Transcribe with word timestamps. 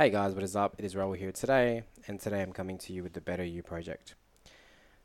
Hey 0.00 0.08
guys, 0.08 0.32
what 0.32 0.42
is 0.42 0.56
up? 0.56 0.76
It 0.78 0.86
is 0.86 0.94
Raul 0.94 1.14
here 1.14 1.30
today, 1.30 1.82
and 2.06 2.18
today 2.18 2.40
I'm 2.40 2.54
coming 2.54 2.78
to 2.78 2.92
you 2.94 3.02
with 3.02 3.12
the 3.12 3.20
Better 3.20 3.44
You 3.44 3.62
Project. 3.62 4.14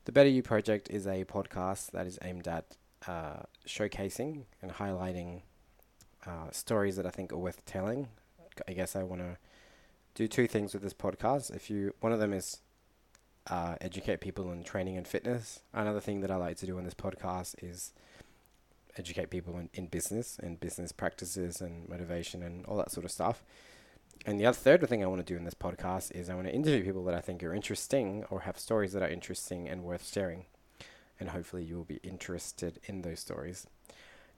The 0.05 0.13
Better 0.13 0.29
You 0.29 0.41
Project 0.41 0.89
is 0.89 1.05
a 1.05 1.25
podcast 1.25 1.91
that 1.91 2.07
is 2.07 2.17
aimed 2.21 2.47
at 2.47 2.77
uh, 3.05 3.41
showcasing 3.67 4.43
and 4.61 4.71
highlighting 4.71 5.41
uh, 6.25 6.49
stories 6.51 6.95
that 6.95 7.05
I 7.05 7.09
think 7.09 7.33
are 7.33 7.37
worth 7.37 7.65
telling. 7.65 8.07
I 8.69 8.71
guess 8.71 8.95
I 8.95 9.03
want 9.03 9.19
to 9.19 9.37
do 10.13 10.29
two 10.29 10.47
things 10.47 10.71
with 10.71 10.81
this 10.81 10.93
podcast. 10.93 11.53
If 11.53 11.69
you, 11.69 11.93
one 11.99 12.13
of 12.13 12.19
them 12.19 12.31
is 12.31 12.61
uh, 13.47 13.75
educate 13.81 14.21
people 14.21 14.49
on 14.49 14.63
training 14.63 14.95
and 14.95 15.05
fitness. 15.05 15.59
Another 15.73 15.99
thing 15.99 16.21
that 16.21 16.31
I 16.31 16.37
like 16.37 16.55
to 16.59 16.65
do 16.65 16.77
on 16.77 16.85
this 16.85 16.93
podcast 16.93 17.61
is 17.61 17.91
educate 18.97 19.29
people 19.29 19.57
in, 19.57 19.69
in 19.73 19.87
business 19.87 20.39
and 20.41 20.57
business 20.57 20.93
practices 20.93 21.59
and 21.59 21.89
motivation 21.89 22.41
and 22.41 22.65
all 22.65 22.77
that 22.77 22.91
sort 22.91 23.03
of 23.03 23.11
stuff. 23.11 23.43
And 24.25 24.39
the 24.39 24.45
other 24.45 24.57
third 24.57 24.87
thing 24.87 25.03
I 25.03 25.07
want 25.07 25.25
to 25.25 25.33
do 25.33 25.37
in 25.37 25.45
this 25.45 25.53
podcast 25.53 26.11
is 26.15 26.29
I 26.29 26.35
want 26.35 26.47
to 26.47 26.53
interview 26.53 26.83
people 26.83 27.03
that 27.05 27.15
I 27.15 27.21
think 27.21 27.43
are 27.43 27.53
interesting 27.53 28.23
or 28.29 28.41
have 28.41 28.57
stories 28.57 28.93
that 28.93 29.03
are 29.03 29.09
interesting 29.09 29.67
and 29.67 29.83
worth 29.83 30.11
sharing. 30.11 30.45
And 31.19 31.29
hopefully 31.29 31.63
you 31.63 31.75
will 31.75 31.83
be 31.83 31.99
interested 32.03 32.79
in 32.85 33.01
those 33.01 33.19
stories. 33.19 33.67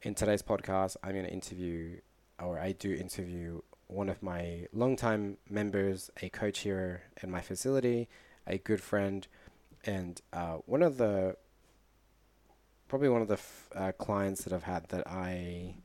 In 0.02 0.14
today's 0.14 0.42
podcast, 0.42 0.98
I'm 1.02 1.14
going 1.14 1.26
to 1.26 1.32
interview, 1.32 2.02
or 2.40 2.60
I 2.60 2.74
do 2.74 2.94
interview, 2.94 3.62
one 3.88 4.10
of 4.10 4.22
my 4.22 4.68
longtime 4.74 5.38
members, 5.50 6.12
a 6.22 6.30
coach 6.30 6.60
here 6.60 7.04
in 7.24 7.32
my 7.32 7.42
facility, 7.42 8.08
a 8.46 8.58
good 8.58 8.82
friend, 8.82 9.28
and 9.86 10.22
uh, 10.34 10.58
one 10.66 10.84
of 10.84 10.98
the 10.98 11.38
probably 12.88 13.10
one 13.10 13.22
of 13.22 13.28
the 13.28 13.36
f- 13.36 13.70
uh, 13.76 13.92
clients 13.94 14.44
that 14.44 14.54
I've 14.54 14.64
had 14.64 14.88
that 14.90 15.06
I 15.08 15.76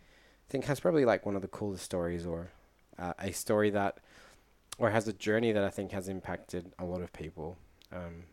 think 0.49 0.67
has 0.67 0.81
probably 0.81 1.05
like 1.05 1.27
one 1.27 1.35
of 1.35 1.43
the 1.43 1.49
coolest 1.49 1.85
stories 1.85 2.27
or 2.27 2.51
uh, 2.99 3.13
a 3.19 3.33
story 3.33 3.71
that 3.71 3.99
or 4.79 4.91
has 4.91 5.07
a 5.07 5.13
journey 5.13 5.53
that 5.53 5.65
I 5.65 5.71
think 5.71 5.93
has 5.93 6.09
impacted 6.09 6.73
a 6.79 6.85
lot 6.85 7.03
of 7.03 7.13
people, 7.13 7.57
um, 7.93 8.25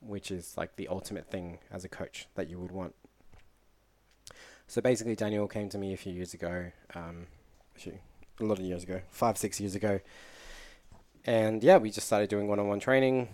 which 0.00 0.30
is 0.30 0.56
like 0.56 0.76
the 0.76 0.88
ultimate 0.88 1.28
thing 1.28 1.58
as 1.70 1.84
a 1.84 1.88
coach 1.88 2.26
that 2.36 2.48
you 2.48 2.58
would 2.58 2.72
want. 2.72 2.94
So 4.66 4.80
basically, 4.80 5.14
Daniel 5.14 5.46
came 5.46 5.68
to 5.70 5.78
me 5.78 5.92
a 5.92 5.96
few 5.96 6.12
years 6.12 6.32
ago, 6.32 6.70
um, 6.94 7.26
a 7.86 8.44
lot 8.44 8.58
of 8.58 8.64
years 8.64 8.82
ago, 8.82 9.02
five 9.10 9.36
six 9.36 9.60
years 9.60 9.74
ago, 9.74 10.00
and 11.24 11.62
yeah, 11.62 11.76
we 11.76 11.90
just 11.90 12.06
started 12.06 12.28
doing 12.28 12.48
one-on-one 12.48 12.80
training, 12.80 13.28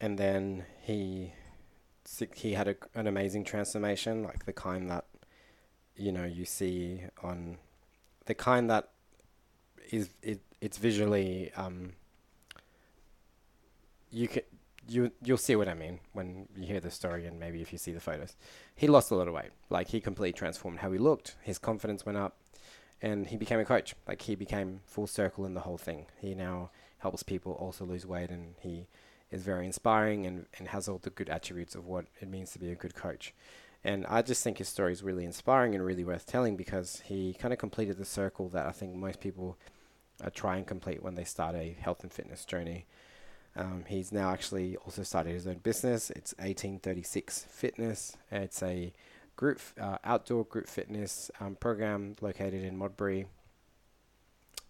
and 0.00 0.18
then 0.18 0.64
he 0.82 1.32
he 2.34 2.52
had 2.52 2.68
a, 2.68 2.76
an 2.94 3.06
amazing 3.06 3.44
transformation, 3.44 4.22
like 4.22 4.44
the 4.44 4.52
kind 4.52 4.90
that 4.90 5.04
you 5.96 6.12
know 6.12 6.24
you 6.24 6.44
see 6.44 7.02
on 7.22 7.58
the 8.26 8.34
kind 8.34 8.70
that 8.70 8.90
is 9.90 10.10
it 10.22 10.40
it's 10.60 10.78
visually 10.78 11.52
um 11.56 11.92
you 14.10 14.28
can 14.28 14.42
you 14.88 15.10
you'll 15.22 15.36
see 15.36 15.56
what 15.56 15.68
I 15.68 15.74
mean 15.74 15.98
when 16.12 16.48
you 16.56 16.66
hear 16.66 16.80
the 16.80 16.90
story 16.90 17.26
and 17.26 17.38
maybe 17.40 17.60
if 17.60 17.72
you 17.72 17.78
see 17.78 17.92
the 17.92 18.00
photos. 18.00 18.36
He 18.74 18.86
lost 18.86 19.10
a 19.10 19.16
lot 19.16 19.28
of 19.28 19.34
weight. 19.34 19.50
Like 19.68 19.88
he 19.88 20.00
completely 20.00 20.32
transformed 20.32 20.78
how 20.78 20.92
he 20.92 20.98
looked. 20.98 21.36
His 21.42 21.58
confidence 21.58 22.06
went 22.06 22.18
up 22.18 22.36
and 23.02 23.26
he 23.26 23.36
became 23.36 23.58
a 23.58 23.64
coach. 23.64 23.94
Like 24.06 24.22
he 24.22 24.34
became 24.34 24.80
full 24.86 25.06
circle 25.06 25.44
in 25.44 25.54
the 25.54 25.60
whole 25.60 25.78
thing. 25.78 26.06
He 26.18 26.34
now 26.34 26.70
helps 26.98 27.22
people 27.22 27.52
also 27.52 27.84
lose 27.84 28.06
weight 28.06 28.30
and 28.30 28.54
he 28.60 28.86
is 29.30 29.42
very 29.42 29.66
inspiring 29.66 30.24
and, 30.24 30.46
and 30.58 30.68
has 30.68 30.88
all 30.88 30.98
the 30.98 31.10
good 31.10 31.28
attributes 31.28 31.74
of 31.74 31.84
what 31.86 32.06
it 32.20 32.28
means 32.28 32.52
to 32.52 32.58
be 32.58 32.70
a 32.70 32.76
good 32.76 32.94
coach. 32.94 33.34
And 33.82 34.06
I 34.06 34.22
just 34.22 34.42
think 34.42 34.58
his 34.58 34.68
story 34.68 34.92
is 34.92 35.02
really 35.02 35.24
inspiring 35.24 35.74
and 35.74 35.84
really 35.84 36.04
worth 36.04 36.26
telling 36.26 36.56
because 36.56 37.02
he 37.04 37.34
kind 37.34 37.52
of 37.52 37.58
completed 37.58 37.98
the 37.98 38.04
circle 38.04 38.48
that 38.50 38.66
I 38.66 38.72
think 38.72 38.94
most 38.94 39.20
people 39.20 39.58
uh, 40.22 40.30
try 40.32 40.56
and 40.56 40.66
complete 40.66 41.02
when 41.02 41.14
they 41.14 41.24
start 41.24 41.54
a 41.54 41.76
health 41.78 42.02
and 42.02 42.12
fitness 42.12 42.44
journey. 42.44 42.86
Um, 43.56 43.84
he's 43.86 44.12
now 44.12 44.30
actually 44.30 44.76
also 44.76 45.02
started 45.02 45.32
his 45.32 45.46
own 45.46 45.58
business. 45.58 46.10
It's 46.10 46.34
1836 46.38 47.46
Fitness. 47.50 48.16
It's 48.30 48.62
a 48.62 48.92
group 49.36 49.60
uh, 49.80 49.98
outdoor 50.04 50.44
group 50.44 50.68
fitness 50.68 51.30
um, 51.40 51.56
program 51.56 52.16
located 52.20 52.64
in 52.64 52.76
Modbury. 52.76 53.26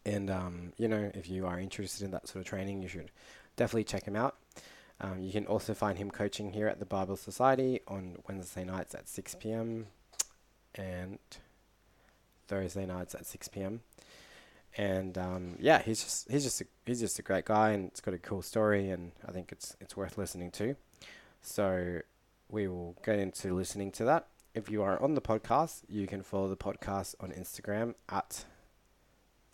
And 0.05 0.31
um, 0.31 0.73
you 0.77 0.87
know, 0.87 1.11
if 1.15 1.29
you 1.29 1.47
are 1.47 1.59
interested 1.59 2.05
in 2.05 2.13
that 2.13 2.29
sort 2.29 2.45
of 2.45 2.49
training, 2.49 2.83
you 2.83 2.89
should 2.89 3.11
definitely 3.57 3.85
check 3.85 4.05
him 4.05 4.15
out. 4.15 4.37
Um, 5.01 5.21
you 5.21 5.33
can 5.33 5.47
also 5.47 5.75
find 5.75 5.99
him 5.99 6.11
coaching 6.11 6.53
here 6.53 6.69
at 6.69 6.79
the 6.79 6.87
Bible 6.87 7.17
Society 7.17 7.81
on 7.87 8.17
Wednesday 8.29 8.65
nights 8.65 8.95
at 8.95 9.09
6 9.09 9.35
p.m. 9.35 9.87
and 10.75 11.19
Thursday 12.47 12.87
nights 12.87 13.15
at 13.15 13.27
6 13.27 13.49
p.m 13.49 13.81
and 14.77 15.17
um, 15.17 15.57
yeah, 15.59 15.81
he's 15.83 16.03
just 16.03 16.31
he's 16.31 16.45
just 16.45 16.61
a, 16.61 16.67
he's 16.85 17.01
just 17.01 17.19
a 17.19 17.23
great 17.23 17.47
guy, 17.47 17.71
and 17.71 17.89
it's 17.89 18.01
got 18.01 18.15
a 18.15 18.19
cool 18.19 18.43
story, 18.43 18.91
and 18.91 19.13
I 19.27 19.33
think 19.33 19.51
it's 19.53 19.77
it's 19.81 19.97
worth 19.97 20.19
listening 20.19 20.51
to. 20.53 20.77
So 21.41 22.01
we 22.51 22.69
will 22.69 22.97
get 23.05 23.19
into 23.19 23.55
listening 23.55 23.91
to 23.93 24.05
that. 24.05 24.27
If 24.55 24.71
you 24.71 24.83
are 24.83 25.03
on 25.03 25.15
the 25.15 25.21
podcast, 25.21 25.83
you 25.89 26.07
can 26.07 26.23
follow 26.23 26.49
the 26.49 26.57
podcast 26.57 27.15
on 27.21 27.31
Instagram 27.31 27.95
at 28.09 28.45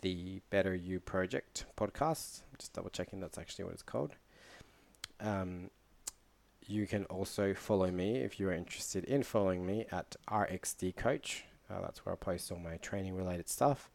the 0.01 0.41
Better 0.49 0.75
You 0.75 0.99
Project 0.99 1.65
podcast. 1.77 2.41
Just 2.57 2.73
double 2.73 2.89
checking 2.89 3.19
that's 3.19 3.37
actually 3.37 3.65
what 3.65 3.73
it's 3.73 3.83
called. 3.83 4.15
Um, 5.19 5.69
you 6.65 6.87
can 6.87 7.05
also 7.05 7.53
follow 7.53 7.91
me 7.91 8.17
if 8.17 8.39
you 8.39 8.49
are 8.49 8.53
interested 8.53 9.03
in 9.05 9.23
following 9.23 9.65
me 9.65 9.85
at 9.91 10.15
RXD 10.29 10.95
Coach. 10.95 11.45
Uh, 11.69 11.81
that's 11.81 12.05
where 12.05 12.13
I 12.13 12.15
post 12.17 12.51
all 12.51 12.59
my 12.59 12.77
training 12.77 13.15
related 13.15 13.49
stuff. 13.49 13.89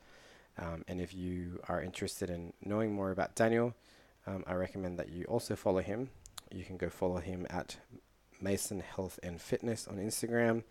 Um, 0.59 0.85
and 0.89 1.01
if 1.01 1.15
you 1.15 1.61
are 1.69 1.81
interested 1.81 2.31
in 2.31 2.53
knowing 2.65 2.93
more 2.93 3.11
about 3.11 3.35
Daniel, 3.35 3.75
um, 4.27 4.45
I 4.47 4.55
recommend 4.55 4.99
that 4.99 5.11
you 5.11 5.25
also 5.25 5.57
follow 5.57 5.81
him. 5.81 6.11
You 6.53 6.65
can 6.65 6.77
go 6.77 6.89
follow 6.89 7.19
him 7.19 7.47
at 7.49 7.77
Mason 8.41 8.81
Health 8.81 9.19
and 9.23 9.41
Fitness 9.41 9.87
on 9.87 9.97
Instagram, 9.97 10.65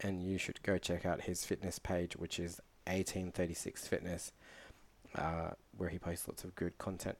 and 0.00 0.22
you 0.22 0.38
should 0.38 0.62
go 0.62 0.78
check 0.78 1.06
out 1.06 1.22
his 1.22 1.44
fitness 1.44 1.78
page, 1.78 2.16
which 2.16 2.38
is 2.38 2.60
1836 2.86 3.86
Fitness, 3.86 4.32
uh, 5.14 5.50
where 5.76 5.88
he 5.88 5.98
posts 5.98 6.28
lots 6.28 6.44
of 6.44 6.54
good 6.54 6.76
content. 6.78 7.16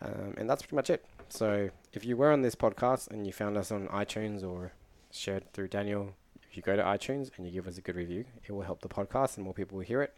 Um, 0.00 0.34
and 0.36 0.50
that's 0.50 0.62
pretty 0.62 0.76
much 0.76 0.90
it. 0.90 1.04
So 1.28 1.70
if 1.92 2.04
you 2.04 2.16
were 2.16 2.32
on 2.32 2.42
this 2.42 2.54
podcast 2.54 3.10
and 3.10 3.26
you 3.26 3.32
found 3.32 3.56
us 3.56 3.70
on 3.70 3.88
iTunes 3.88 4.42
or 4.44 4.72
shared 5.10 5.52
through 5.52 5.68
Daniel, 5.68 6.14
if 6.48 6.56
you 6.56 6.62
go 6.62 6.76
to 6.76 6.82
iTunes 6.82 7.30
and 7.36 7.46
you 7.46 7.52
give 7.52 7.66
us 7.66 7.78
a 7.78 7.80
good 7.80 7.96
review, 7.96 8.24
it 8.46 8.52
will 8.52 8.62
help 8.62 8.82
the 8.82 8.88
podcast 8.88 9.36
and 9.36 9.44
more 9.44 9.54
people 9.54 9.78
will 9.78 9.84
hear 9.84 10.02
it. 10.02 10.14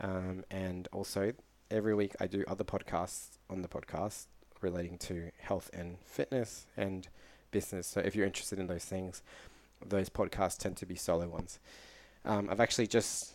Um, 0.00 0.44
and 0.50 0.88
also, 0.92 1.32
every 1.70 1.94
week 1.94 2.14
I 2.20 2.26
do 2.26 2.44
other 2.46 2.64
podcasts 2.64 3.38
on 3.48 3.62
the 3.62 3.68
podcast 3.68 4.26
relating 4.60 4.98
to 4.98 5.30
health 5.38 5.70
and 5.72 5.98
fitness 6.04 6.66
and 6.76 7.08
business. 7.50 7.86
So 7.86 8.00
if 8.00 8.14
you're 8.14 8.26
interested 8.26 8.58
in 8.58 8.66
those 8.66 8.84
things, 8.84 9.22
those 9.84 10.08
podcasts 10.08 10.58
tend 10.58 10.76
to 10.78 10.86
be 10.86 10.94
solo 10.96 11.28
ones. 11.28 11.58
Um, 12.24 12.48
I've 12.50 12.60
actually 12.60 12.86
just 12.86 13.34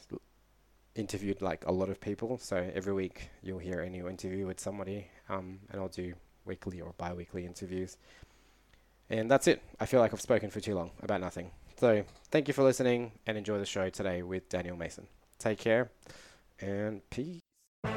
interviewed 0.96 1.42
like 1.42 1.66
a 1.66 1.72
lot 1.72 1.90
of 1.90 2.00
people. 2.02 2.38
So 2.38 2.70
every 2.74 2.94
week 2.94 3.30
you'll 3.42 3.60
hear 3.60 3.82
a 3.82 3.90
new 3.90 4.08
interview 4.08 4.46
with 4.48 4.60
somebody, 4.60 5.08
um, 5.30 5.60
and 5.72 5.80
I'll 5.80 5.88
do 5.88 6.14
weekly 6.46 6.82
or 6.82 6.94
bi 6.98 7.14
weekly 7.14 7.46
interviews. 7.46 7.98
And 9.10 9.30
that's 9.30 9.48
it. 9.48 9.62
I 9.80 9.86
feel 9.86 10.00
like 10.00 10.14
I've 10.14 10.22
spoken 10.22 10.50
for 10.50 10.60
too 10.60 10.76
long 10.76 10.92
about 11.02 11.22
nothing. 11.22 11.52
So 11.78 12.04
thank 12.30 12.48
you 12.48 12.54
for 12.54 12.64
listening 12.64 13.12
and 13.28 13.38
enjoy 13.38 13.58
the 13.58 13.66
show 13.66 13.90
today 13.90 14.22
with 14.22 14.48
Daniel 14.50 14.78
Mason. 14.78 15.08
Take 15.40 15.58
care 15.58 15.90
and 16.62 17.02
peace. 17.10 17.42
Um, 17.84 17.92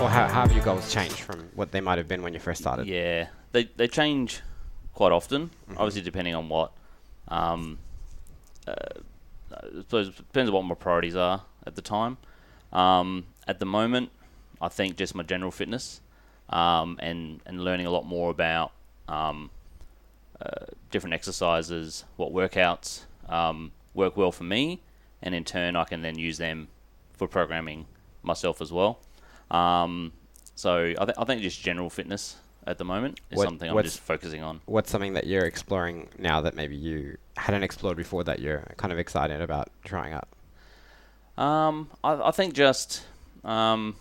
or 0.00 0.08
how 0.08 0.28
have 0.28 0.52
your 0.52 0.64
goals 0.64 0.92
changed 0.92 1.20
from 1.20 1.41
what 1.62 1.70
they 1.70 1.80
might 1.80 1.96
have 1.96 2.08
been 2.08 2.22
when 2.22 2.34
you 2.34 2.40
first 2.40 2.60
started? 2.60 2.88
Yeah, 2.88 3.28
they 3.52 3.64
they 3.76 3.86
change 3.86 4.40
quite 4.92 5.12
often. 5.12 5.42
Mm-hmm. 5.46 5.78
Obviously, 5.78 6.02
depending 6.02 6.34
on 6.34 6.48
what. 6.48 6.72
Um, 7.28 7.78
uh, 8.66 8.74
I 9.52 9.80
suppose 9.80 10.08
it 10.08 10.16
depends 10.16 10.48
on 10.48 10.54
what 10.54 10.64
my 10.64 10.74
priorities 10.74 11.14
are 11.14 11.44
at 11.66 11.76
the 11.76 11.82
time. 11.82 12.16
Um, 12.72 13.26
at 13.46 13.60
the 13.60 13.66
moment, 13.66 14.10
I 14.60 14.68
think 14.68 14.96
just 14.96 15.14
my 15.14 15.22
general 15.22 15.52
fitness 15.52 16.00
um, 16.48 16.98
and 17.00 17.40
and 17.46 17.62
learning 17.62 17.86
a 17.86 17.90
lot 17.90 18.04
more 18.04 18.30
about 18.30 18.72
um, 19.08 19.50
uh, 20.40 20.66
different 20.90 21.14
exercises, 21.14 22.04
what 22.16 22.32
workouts 22.32 23.04
um, 23.28 23.70
work 23.94 24.16
well 24.16 24.32
for 24.32 24.44
me, 24.44 24.82
and 25.22 25.32
in 25.32 25.44
turn, 25.44 25.76
I 25.76 25.84
can 25.84 26.02
then 26.02 26.18
use 26.18 26.38
them 26.38 26.68
for 27.12 27.28
programming 27.28 27.86
myself 28.22 28.60
as 28.60 28.72
well. 28.72 28.98
Um, 29.48 30.12
so 30.54 30.94
I, 30.98 31.04
th- 31.04 31.16
I 31.18 31.24
think 31.24 31.42
just 31.42 31.60
general 31.60 31.90
fitness 31.90 32.36
at 32.66 32.78
the 32.78 32.84
moment 32.84 33.20
is 33.30 33.38
What- 33.38 33.44
something 33.44 33.70
I'm 33.70 33.82
just 33.82 34.00
focusing 34.00 34.42
on. 34.42 34.60
What's 34.66 34.90
something 34.90 35.14
that 35.14 35.26
you're 35.26 35.44
exploring 35.44 36.08
now 36.18 36.40
that 36.42 36.54
maybe 36.54 36.76
you 36.76 37.18
hadn't 37.36 37.62
explored 37.62 37.96
before 37.96 38.24
that 38.24 38.38
you're 38.40 38.64
kind 38.76 38.92
of 38.92 38.98
excited 38.98 39.40
about 39.40 39.70
trying 39.84 40.12
out? 40.12 40.28
Um, 41.36 41.88
I, 42.04 42.28
I 42.28 42.30
think 42.30 42.54
just 42.54 43.04
um, 43.44 43.96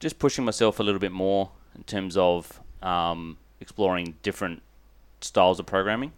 just 0.00 0.18
pushing 0.18 0.44
myself 0.44 0.80
a 0.80 0.82
little 0.82 1.00
bit 1.00 1.12
more 1.12 1.50
in 1.74 1.82
terms 1.82 2.16
of 2.16 2.60
um, 2.82 3.36
exploring 3.60 4.14
different 4.22 4.62
styles 5.20 5.58
of 5.58 5.66
programming, 5.66 6.12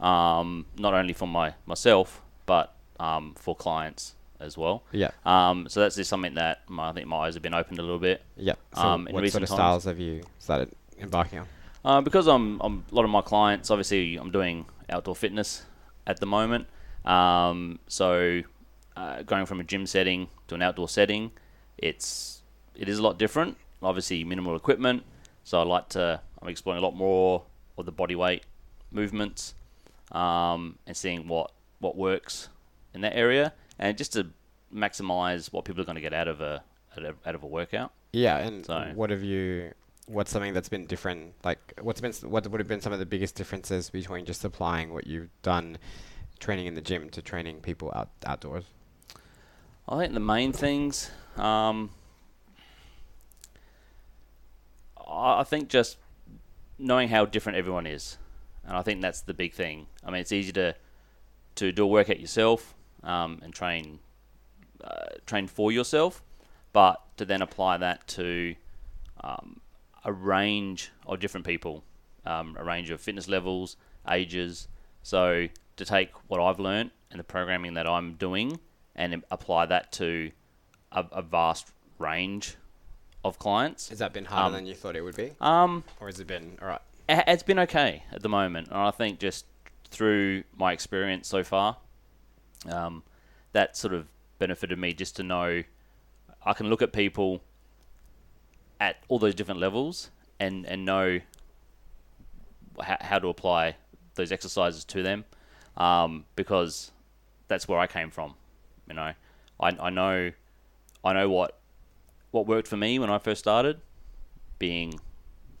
um, 0.00 0.66
not 0.76 0.94
only 0.94 1.12
for 1.12 1.28
my 1.28 1.54
myself 1.64 2.22
but 2.44 2.74
um, 2.98 3.34
for 3.36 3.54
clients 3.54 4.14
as 4.40 4.56
well. 4.58 4.82
Yeah. 4.92 5.10
Um, 5.24 5.68
so 5.68 5.80
that's 5.80 5.96
just 5.96 6.10
something 6.10 6.34
that 6.34 6.62
my, 6.68 6.90
I 6.90 6.92
think 6.92 7.06
my 7.06 7.16
eyes 7.16 7.34
have 7.34 7.42
been 7.42 7.54
opened 7.54 7.78
a 7.78 7.82
little 7.82 7.98
bit. 7.98 8.22
Yeah. 8.36 8.54
So 8.74 8.80
Um, 8.82 9.08
in 9.08 9.14
what 9.14 9.28
sort 9.30 9.42
of 9.42 9.48
times- 9.48 9.58
styles 9.58 9.84
have 9.84 9.98
you 9.98 10.22
started 10.38 10.72
embarking 10.98 11.40
on? 11.40 11.46
Uh, 11.84 12.00
because 12.00 12.26
I'm, 12.26 12.60
I'm 12.62 12.84
a 12.90 12.94
lot 12.94 13.04
of 13.04 13.10
my 13.10 13.20
clients, 13.22 13.70
obviously, 13.70 14.16
I'm 14.16 14.30
doing 14.30 14.66
outdoor 14.90 15.14
fitness 15.14 15.64
at 16.06 16.18
the 16.20 16.26
moment. 16.26 16.66
Um, 17.04 17.78
so 17.86 18.42
uh, 18.96 19.22
going 19.22 19.46
from 19.46 19.60
a 19.60 19.64
gym 19.64 19.86
setting 19.86 20.28
to 20.48 20.54
an 20.56 20.62
outdoor 20.62 20.88
setting, 20.88 21.30
it's 21.78 22.42
it 22.74 22.88
is 22.88 22.98
a 22.98 23.02
lot 23.02 23.18
different. 23.18 23.56
Obviously, 23.82 24.24
minimal 24.24 24.56
equipment. 24.56 25.04
So 25.44 25.60
I 25.60 25.64
like 25.64 25.88
to. 25.90 26.20
I'm 26.42 26.48
exploring 26.48 26.82
a 26.82 26.84
lot 26.84 26.96
more 26.96 27.44
of 27.78 27.86
the 27.86 27.92
body 27.92 28.16
weight 28.16 28.42
movements 28.90 29.54
um, 30.12 30.78
and 30.86 30.96
seeing 30.96 31.28
what 31.28 31.52
what 31.78 31.96
works 31.96 32.48
in 32.94 33.02
that 33.02 33.14
area, 33.14 33.52
and 33.78 33.96
just 33.96 34.12
to 34.14 34.28
maximize 34.74 35.52
what 35.52 35.64
people 35.64 35.80
are 35.80 35.84
going 35.84 35.96
to 35.96 36.00
get 36.00 36.12
out 36.12 36.28
of 36.28 36.40
a 36.40 36.62
out 37.24 37.34
of, 37.34 37.42
a 37.42 37.46
workout. 37.46 37.92
Yeah, 38.12 38.38
and 38.38 38.64
So- 38.64 38.92
what 38.94 39.10
have 39.10 39.22
you? 39.22 39.72
What's 40.06 40.30
something 40.30 40.54
that's 40.54 40.68
been 40.68 40.86
different? 40.86 41.34
Like, 41.44 41.58
what's 41.82 42.00
been 42.00 42.12
what 42.30 42.46
would 42.48 42.60
have 42.60 42.68
been 42.68 42.80
some 42.80 42.92
of 42.92 43.00
the 43.00 43.06
biggest 43.06 43.34
differences 43.34 43.90
between 43.90 44.24
just 44.24 44.44
applying 44.44 44.92
what 44.94 45.06
you've 45.06 45.30
done, 45.42 45.78
training 46.38 46.66
in 46.66 46.74
the 46.74 46.80
gym, 46.80 47.10
to 47.10 47.20
training 47.20 47.60
people 47.60 47.92
out 47.94 48.10
outdoors? 48.24 48.64
I 49.88 49.98
think 49.98 50.14
the 50.14 50.20
main 50.20 50.52
things, 50.52 51.10
um, 51.36 51.90
I 55.08 55.42
think 55.42 55.68
just 55.68 55.96
knowing 56.78 57.08
how 57.08 57.24
different 57.24 57.58
everyone 57.58 57.86
is, 57.86 58.16
and 58.64 58.76
I 58.76 58.82
think 58.82 59.00
that's 59.00 59.22
the 59.22 59.34
big 59.34 59.54
thing. 59.54 59.86
I 60.04 60.10
mean, 60.12 60.20
it's 60.20 60.32
easy 60.32 60.52
to 60.52 60.76
to 61.56 61.72
do 61.72 61.82
a 61.82 61.86
workout 61.86 62.20
yourself 62.20 62.75
um, 63.06 63.40
and 63.42 63.54
train 63.54 64.00
uh, 64.84 65.06
train 65.24 65.46
for 65.46 65.72
yourself, 65.72 66.22
but 66.74 67.00
to 67.16 67.24
then 67.24 67.40
apply 67.40 67.78
that 67.78 68.06
to 68.08 68.54
um, 69.24 69.60
a 70.04 70.12
range 70.12 70.90
of 71.06 71.18
different 71.18 71.46
people, 71.46 71.82
um, 72.26 72.56
a 72.58 72.64
range 72.64 72.90
of 72.90 73.00
fitness 73.00 73.26
levels, 73.28 73.76
ages. 74.10 74.68
So 75.02 75.48
to 75.76 75.84
take 75.84 76.10
what 76.28 76.40
I've 76.40 76.60
learned 76.60 76.90
and 77.10 77.18
the 77.18 77.24
programming 77.24 77.74
that 77.74 77.86
I'm 77.86 78.14
doing 78.14 78.60
and 78.94 79.22
apply 79.30 79.66
that 79.66 79.92
to 79.92 80.30
a, 80.92 81.04
a 81.12 81.22
vast 81.22 81.72
range 81.98 82.56
of 83.24 83.38
clients. 83.38 83.88
Has 83.88 83.98
that 84.00 84.12
been 84.12 84.24
harder 84.26 84.46
Um, 84.48 84.52
than 84.52 84.66
you 84.66 84.74
thought 84.74 84.94
it 84.96 85.00
would 85.02 85.16
be, 85.16 85.32
Um, 85.40 85.84
or 86.00 86.06
has 86.08 86.20
it 86.20 86.26
been 86.26 86.58
all 86.60 86.68
right? 86.68 86.80
it- 87.08 87.24
it's 87.26 87.42
been 87.42 87.58
okay 87.60 88.04
at 88.12 88.22
the 88.22 88.28
moment, 88.28 88.68
and 88.68 88.76
I 88.78 88.90
think 88.90 89.18
just 89.18 89.46
through 89.88 90.44
my 90.56 90.72
experience 90.72 91.28
so 91.28 91.42
far, 91.42 91.78
um, 92.72 93.02
that 93.52 93.76
sort 93.76 93.94
of 93.94 94.06
benefited 94.38 94.78
me 94.78 94.92
just 94.92 95.16
to 95.16 95.22
know 95.22 95.62
I 96.44 96.52
can 96.52 96.68
look 96.68 96.82
at 96.82 96.92
people 96.92 97.42
at 98.78 98.96
all 99.08 99.18
those 99.18 99.34
different 99.34 99.60
levels 99.60 100.10
and 100.38 100.66
and 100.66 100.84
know 100.84 101.20
how, 102.80 102.96
how 103.00 103.18
to 103.18 103.28
apply 103.28 103.76
those 104.14 104.32
exercises 104.32 104.84
to 104.84 105.02
them, 105.02 105.24
um, 105.76 106.24
because 106.36 106.92
that's 107.48 107.66
where 107.68 107.78
I 107.78 107.86
came 107.86 108.10
from. 108.10 108.34
You 108.88 108.94
know, 108.94 109.12
I 109.60 109.76
I 109.80 109.90
know 109.90 110.32
I 111.04 111.12
know 111.12 111.28
what 111.28 111.58
what 112.30 112.46
worked 112.46 112.68
for 112.68 112.76
me 112.76 112.98
when 112.98 113.10
I 113.10 113.18
first 113.18 113.40
started, 113.40 113.80
being 114.58 115.00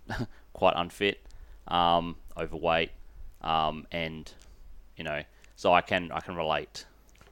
quite 0.52 0.74
unfit, 0.76 1.20
um, 1.68 2.16
overweight, 2.36 2.90
um, 3.42 3.86
and 3.90 4.30
you 4.96 5.04
know, 5.04 5.22
so 5.56 5.72
I 5.72 5.80
can 5.80 6.12
I 6.12 6.20
can 6.20 6.36
relate. 6.36 6.86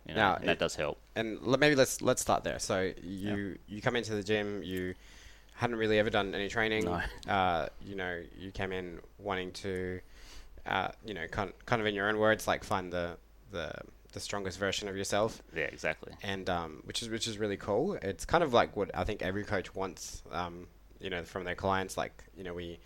You 0.07 0.15
know, 0.15 0.21
Now, 0.21 0.35
and 0.37 0.49
that 0.49 0.53
it- 0.53 0.59
does 0.59 0.75
help. 0.77 0.99
And 1.17 1.39
l- 1.47 1.57
maybe 1.57 1.75
let's 1.77 2.03
let's 2.03 2.21
start 2.23 2.45
there. 2.45 2.59
So 2.59 2.93
you 3.03 3.59
you 3.67 3.81
come 3.81 3.97
into 3.97 4.15
the 4.15 4.23
gym, 4.23 4.63
you 4.63 4.95
hadn't 5.55 5.77
really 5.77 5.99
ever 5.99 6.11
done 6.11 6.35
any 6.35 6.49
training. 6.49 6.85
No. 6.85 7.01
Uh, 7.33 7.69
you 7.85 7.95
know, 7.95 8.21
you 8.37 8.51
came 8.51 8.73
in 8.73 8.99
wanting 9.19 9.53
to, 9.53 10.01
uh, 10.67 10.89
you 11.07 11.15
know, 11.15 11.27
kind 11.29 11.53
kind 11.67 11.81
of 11.81 11.87
in 11.87 11.95
your 11.95 12.09
own 12.09 12.19
words, 12.19 12.47
like 12.47 12.65
find 12.65 12.93
the 12.93 13.17
the 13.53 13.73
the 14.13 14.21
strongest 14.21 14.59
version 14.59 14.89
of 14.89 14.97
yourself. 14.97 15.43
Yeah, 15.55 15.65
exactly. 15.65 16.13
and 16.23 16.49
um, 16.51 16.83
which 16.85 17.03
is 17.03 17.09
which 17.09 17.27
is 17.29 17.39
really 17.39 17.57
cool. 17.57 17.95
It's 18.03 18.25
kind 18.25 18.45
of 18.45 18.53
like 18.53 18.77
what 18.77 18.91
I 18.95 19.05
think 19.05 19.23
every 19.23 19.45
coach 19.45 19.75
wants, 19.75 20.23
um, 20.33 20.67
you 21.01 21.09
know, 21.11 21.23
from 21.25 21.45
their 21.45 21.55
clients. 21.57 21.97
Like, 21.97 22.25
you 22.37 22.45
know, 22.45 22.53
we 22.55 22.79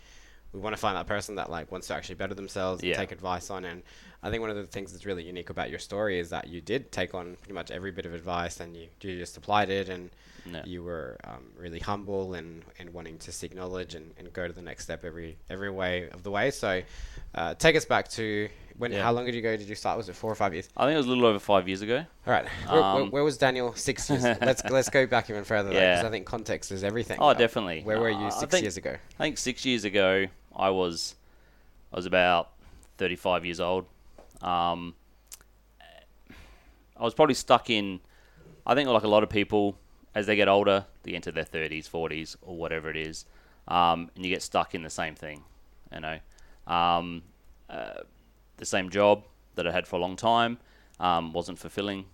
we 0.53 0.59
want 0.59 0.73
to 0.75 0.81
find 0.81 0.95
that 0.97 1.05
person 1.07 1.35
that 1.35 1.49
like 1.49 1.71
wants 1.71 1.87
to 1.87 1.93
actually 1.95 2.15
better 2.15 2.33
themselves 2.33 2.81
and 2.83 2.93
take 2.95 3.11
advice 3.11 3.49
on. 3.49 3.65
And 3.65 3.83
I 4.23 4.29
think 4.29 4.41
one 4.41 4.49
of 4.49 4.55
the 4.55 4.65
things 4.65 4.91
that's 4.91 5.05
really 5.05 5.23
unique 5.23 5.49
about 5.49 5.69
your 5.69 5.79
story 5.79 6.19
is 6.19 6.29
that 6.31 6.47
you 6.47 6.59
did 6.59 6.91
take 6.91 7.13
on 7.13 7.35
pretty 7.37 7.53
much 7.53 7.71
every 7.71 7.91
bit 7.91 8.05
of 8.05 8.13
advice 8.13 8.59
and 8.59 8.75
you, 8.75 8.87
you 9.01 9.17
just 9.17 9.37
applied 9.37 9.69
it 9.69 9.89
and 9.89 10.09
Yeah. 10.45 10.63
you 10.65 10.83
were 10.83 11.17
um, 11.25 11.43
really 11.55 11.79
humble 11.79 12.33
and, 12.33 12.63
and 12.79 12.91
wanting 12.93 13.17
to 13.19 13.31
seek 13.31 13.53
knowledge 13.53 13.93
and, 13.95 14.11
and 14.17 14.33
go 14.33 14.47
to 14.47 14.53
the 14.53 14.61
next 14.61 14.83
step 14.85 15.05
every 15.05 15.37
every 15.49 15.69
way 15.69 16.09
of 16.09 16.23
the 16.23 16.31
way. 16.31 16.49
So 16.51 16.81
uh, 17.35 17.53
take 17.53 17.75
us 17.75 17.85
back 17.85 18.07
to 18.11 18.49
when 18.77 18.91
Yeah. 18.91 19.03
how 19.03 19.11
long 19.11 19.25
did 19.25 19.35
you 19.35 19.41
go? 19.41 19.55
Did 19.55 19.67
you 19.69 19.75
start? 19.75 19.97
Was 19.97 20.09
it 20.09 20.15
four 20.15 20.31
or 20.31 20.35
five 20.35 20.53
years? 20.53 20.67
I 20.75 20.85
think 20.85 20.95
it 20.95 20.97
was 20.97 21.05
a 21.05 21.09
little 21.09 21.25
over 21.25 21.37
five 21.39 21.67
years 21.67 21.81
ago. 21.81 21.97
All 22.25 22.33
right. 22.33 22.47
Where, 22.67 22.81
where, 22.81 22.83
Um, 23.03 23.11
where 23.11 23.23
was 23.23 23.37
Daniel 23.37 23.73
six 23.75 24.09
years? 24.09 24.23
let's 24.41 24.63
let's 24.69 24.89
go 24.89 25.05
back 25.05 25.29
even 25.29 25.43
further 25.43 25.69
because 25.69 26.01
Yeah. 26.01 26.07
I 26.07 26.09
think 26.09 26.25
context 26.25 26.71
is 26.71 26.83
everything. 26.83 27.19
Oh, 27.21 27.27
Uh, 27.29 27.33
definitely. 27.35 27.81
Where 27.83 27.99
were 27.99 28.09
Uh, 28.09 28.19
you 28.25 28.31
six 28.31 28.51
think- 28.51 28.63
years 28.63 28.77
ago? 28.77 28.95
I 29.19 29.23
think 29.23 29.37
six 29.37 29.65
years 29.65 29.83
ago, 29.85 30.25
I 30.59 30.69
was 30.69 31.15
I 31.91 31.95
was 31.95 32.05
about 32.05 32.51
thirty 32.97 33.15
five 33.15 33.45
years 33.45 33.59
old. 33.59 33.85
Um, 34.41 34.95
I 36.97 37.03
was 37.03 37.13
probably 37.13 37.35
stuck 37.35 37.69
in. 37.69 38.01
I 38.65 38.75
think 38.75 38.89
like 38.89 39.03
a 39.03 39.07
lot 39.07 39.23
of 39.23 39.29
people, 39.29 39.77
as 40.13 40.27
they 40.27 40.35
get 40.35 40.47
older, 40.47 40.85
they 41.03 41.13
enter 41.13 41.31
their 41.31 41.45
thirties, 41.45 41.87
forties, 41.87 42.37
or 42.41 42.57
whatever 42.57 42.89
it 42.89 42.97
is, 42.97 43.25
um, 43.67 44.11
and 44.15 44.25
you 44.25 44.29
get 44.29 44.43
stuck 44.43 44.75
in 44.75 44.83
the 44.83 44.89
same 44.89 45.15
thing. 45.15 45.43
You 45.93 46.01
know, 46.01 46.19
um, 46.67 47.23
uh, 47.69 48.01
the 48.57 48.65
same 48.65 48.89
job 48.89 49.23
that 49.55 49.65
I 49.65 49.71
had 49.71 49.87
for 49.87 49.95
a 49.95 49.99
long 49.99 50.15
time 50.15 50.59
um, 50.99 51.33
wasn't 51.33 51.57
fulfilling. 51.57 52.05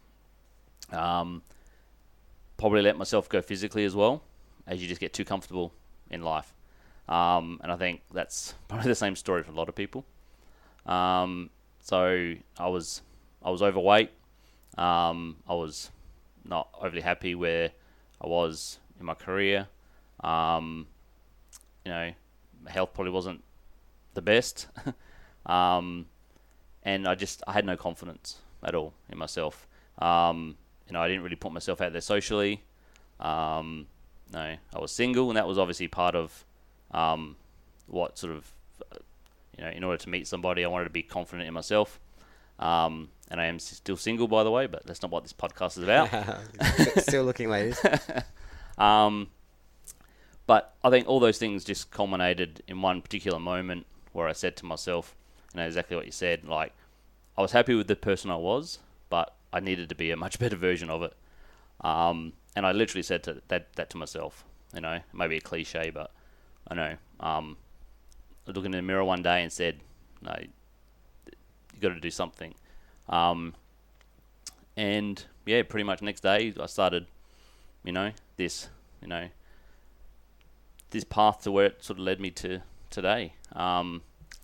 Um, 0.92 1.42
probably 2.58 2.82
let 2.82 2.98
myself 2.98 3.28
go 3.28 3.42
physically 3.42 3.86
as 3.86 3.96
well, 3.96 4.22
as 4.68 4.82
you 4.82 4.88
just 4.88 5.02
get 5.02 5.14
too 5.14 5.26
comfortable 5.26 5.74
in 6.10 6.22
life. 6.22 6.55
Um, 7.08 7.60
and 7.62 7.72
I 7.72 7.76
think 7.76 8.02
that's 8.14 8.54
probably 8.68 8.88
the 8.88 8.96
same 8.96 9.16
story 9.16 9.44
for 9.44 9.52
a 9.52 9.56
lot 9.56 9.70
of 9.70 9.76
people. 9.76 10.06
Um, 10.86 11.50
so 11.80 12.36
I 12.58 12.68
was 12.68 13.02
I 13.44 13.50
was 13.50 13.62
overweight. 13.62 14.12
Um, 14.78 15.38
I 15.48 15.54
was 15.54 15.92
not 16.44 16.70
overly 16.80 17.02
happy 17.02 17.36
where 17.36 17.72
I 18.22 18.28
was 18.28 18.80
in 19.00 19.06
my 19.06 19.14
career. 19.14 19.68
Um, 20.22 20.88
you 21.84 21.92
know, 21.92 22.12
health 22.68 22.94
probably 22.94 23.12
wasn't 23.12 23.44
the 24.14 24.22
best. 24.22 24.68
um, 25.46 26.08
and 26.84 27.08
I 27.08 27.16
just 27.16 27.44
I 27.48 27.54
had 27.54 27.66
no 27.66 27.78
confidence 27.78 28.40
at 28.64 28.76
all 28.76 28.94
in 29.10 29.18
myself. 29.18 29.68
Um, 30.00 30.58
you 30.88 30.94
know, 30.94 31.02
I 31.02 31.08
didn't 31.08 31.24
really 31.24 31.36
put 31.36 31.52
myself 31.52 31.82
out 31.82 31.92
there 31.92 32.02
socially. 32.02 32.64
No, 34.34 34.40
I 34.74 34.80
was 34.80 34.92
single, 34.92 35.30
and 35.30 35.38
that 35.38 35.48
was 35.48 35.58
obviously 35.58 35.88
part 35.88 36.16
of 36.16 36.46
um, 36.92 37.36
what 37.88 38.18
sort 38.18 38.34
of 38.34 38.52
you 39.58 39.64
know, 39.64 39.70
in 39.70 39.84
order 39.84 39.98
to 39.98 40.10
meet 40.10 40.28
somebody, 40.28 40.66
I 40.66 40.68
wanted 40.68 40.86
to 40.86 40.90
be 40.90 41.04
confident 41.04 41.48
in 41.48 41.54
myself. 41.54 42.00
Um, 42.60 43.10
and 43.30 43.42
I 43.42 43.46
am 43.46 43.60
still 43.60 43.98
single, 43.98 44.28
by 44.28 44.44
the 44.44 44.52
way, 44.52 44.68
but 44.68 44.86
that's 44.86 45.02
not 45.02 45.12
what 45.12 45.24
this 45.24 45.34
podcast 45.34 45.78
is 45.78 45.84
about. 45.84 46.10
Still 47.02 47.24
looking, 47.24 47.50
ladies. 47.50 47.80
Um, 48.78 49.30
but 50.48 50.74
I 50.84 50.90
think 50.90 51.08
all 51.08 51.22
those 51.22 51.38
things 51.38 51.64
just 51.64 51.92
culminated 51.92 52.62
in 52.68 52.82
one 52.82 53.02
particular 53.02 53.40
moment 53.40 53.86
where 54.12 54.28
I 54.28 54.34
said 54.34 54.58
to 54.58 54.66
myself, 54.66 55.16
you 55.54 55.62
know, 55.62 55.66
exactly 55.66 55.96
what 55.96 56.06
you 56.06 56.12
said. 56.12 56.44
Like, 56.44 56.74
I 57.38 57.42
was 57.42 57.54
happy 57.54 57.74
with 57.74 57.88
the 57.88 57.96
person 57.96 58.30
I 58.30 58.36
was, 58.36 58.80
but 59.10 59.34
I 59.54 59.62
needed 59.62 59.88
to 59.90 59.96
be 59.96 60.12
a 60.12 60.18
much 60.18 60.40
better 60.42 60.58
version 60.58 60.90
of 60.90 61.04
it. 61.04 61.14
Um, 61.82 62.34
and 62.56 62.66
I 62.66 62.74
literally 62.74 63.04
said 63.04 63.24
to 63.24 63.42
that 63.48 63.74
that 63.76 63.90
to 63.92 63.98
myself. 63.98 64.44
You 64.74 64.82
know, 64.82 65.00
maybe 65.14 65.38
a 65.38 65.42
cliche, 65.42 65.90
but 65.90 66.12
I 66.68 66.74
know. 66.74 66.96
Um, 67.20 67.58
I 68.48 68.52
looked 68.52 68.66
in 68.66 68.72
the 68.72 68.82
mirror 68.82 69.04
one 69.04 69.22
day 69.22 69.44
and 69.44 69.52
said, 69.52 69.80
"No, 70.22 70.36
you 70.40 71.80
got 71.80 71.90
to 71.90 72.00
do 72.00 72.12
something." 72.12 72.54
Um, 73.10 73.54
and 74.78 75.24
yeah, 75.46 75.64
pretty 75.64 75.84
much 75.84 76.02
next 76.02 76.22
day 76.22 76.54
I 76.60 76.66
started, 76.66 77.06
you 77.84 77.92
know, 77.92 78.12
this, 78.38 78.70
you 79.02 79.08
know, 79.08 79.30
this 80.90 81.04
path 81.04 81.44
to 81.44 81.52
where 81.52 81.68
it 81.68 81.84
sort 81.84 82.00
of 82.00 82.06
led 82.06 82.20
me 82.20 82.32
to 82.32 82.62
today. 82.90 83.34
Um, 83.54 84.02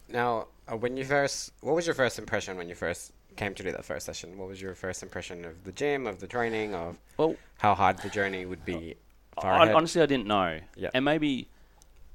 Now, 0.07 0.47
uh, 0.71 0.77
when 0.77 0.97
you 0.97 1.05
first, 1.05 1.51
what 1.61 1.75
was 1.75 1.85
your 1.85 1.95
first 1.95 2.19
impression 2.19 2.57
when 2.57 2.69
you 2.69 2.75
first 2.75 3.13
came 3.35 3.53
to 3.55 3.63
do 3.63 3.71
that 3.71 3.85
first 3.85 4.05
session? 4.05 4.37
What 4.37 4.47
was 4.47 4.61
your 4.61 4.75
first 4.75 5.03
impression 5.03 5.45
of 5.45 5.63
the 5.63 5.71
gym, 5.71 6.05
of 6.07 6.19
the 6.19 6.27
training, 6.27 6.75
of 6.75 6.97
well, 7.17 7.35
how 7.57 7.73
hard 7.73 7.97
the 7.99 8.09
journey 8.09 8.45
would 8.45 8.63
be? 8.65 8.95
I, 9.37 9.63
ahead? 9.63 9.75
honestly, 9.75 10.01
I 10.01 10.05
didn't 10.05 10.27
know. 10.27 10.59
Yeah. 10.75 10.89
And 10.93 11.05
maybe 11.05 11.47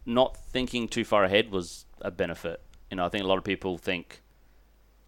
not 0.07 0.37
thinking 0.37 0.89
too 0.89 1.05
far 1.05 1.25
ahead 1.25 1.51
was 1.51 1.85
a 2.01 2.11
benefit. 2.11 2.63
You 2.91 2.97
know, 2.97 3.05
I 3.05 3.09
think 3.09 3.25
a 3.25 3.27
lot 3.27 3.39
of 3.39 3.45
people 3.45 3.77
think 3.77 4.23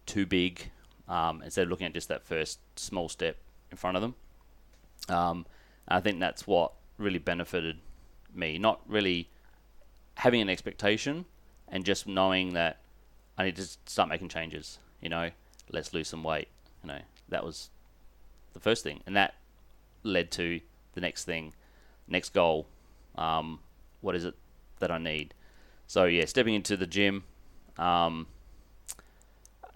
too 0.05 0.25
big 0.25 0.69
um, 1.07 1.41
instead 1.41 1.63
of 1.63 1.69
looking 1.69 1.87
at 1.87 1.93
just 1.93 2.09
that 2.09 2.23
first 2.23 2.59
small 2.75 3.07
step 3.07 3.37
in 3.71 3.77
front 3.77 3.95
of 3.95 4.01
them. 4.01 4.15
Um, 5.07 5.45
I 5.87 6.01
think 6.01 6.19
that's 6.19 6.45
what 6.45 6.73
really 6.97 7.17
benefited 7.17 7.77
me. 8.33 8.59
Not 8.59 8.81
really 8.87 9.29
having 10.15 10.41
an 10.41 10.49
expectation 10.49 11.25
and 11.69 11.85
just 11.85 12.05
knowing 12.05 12.53
that 12.53 12.79
I 13.37 13.45
need 13.45 13.55
to 13.55 13.67
start 13.85 14.09
making 14.09 14.29
changes. 14.29 14.79
You 15.01 15.09
know, 15.09 15.29
let's 15.71 15.93
lose 15.93 16.09
some 16.09 16.23
weight. 16.23 16.49
You 16.83 16.89
know, 16.89 16.99
that 17.29 17.43
was 17.43 17.69
the 18.53 18.59
first 18.59 18.83
thing, 18.83 19.01
and 19.05 19.15
that 19.15 19.35
led 20.03 20.31
to 20.31 20.59
the 20.93 21.01
next 21.01 21.23
thing, 21.23 21.53
next 22.07 22.33
goal. 22.33 22.67
Um, 23.15 23.59
what 24.01 24.15
is 24.15 24.25
it 24.25 24.35
that 24.79 24.91
I 24.91 24.97
need? 24.97 25.33
So 25.87 26.05
yeah, 26.05 26.25
stepping 26.25 26.53
into 26.53 26.77
the 26.77 26.87
gym, 26.87 27.23
um, 27.77 28.27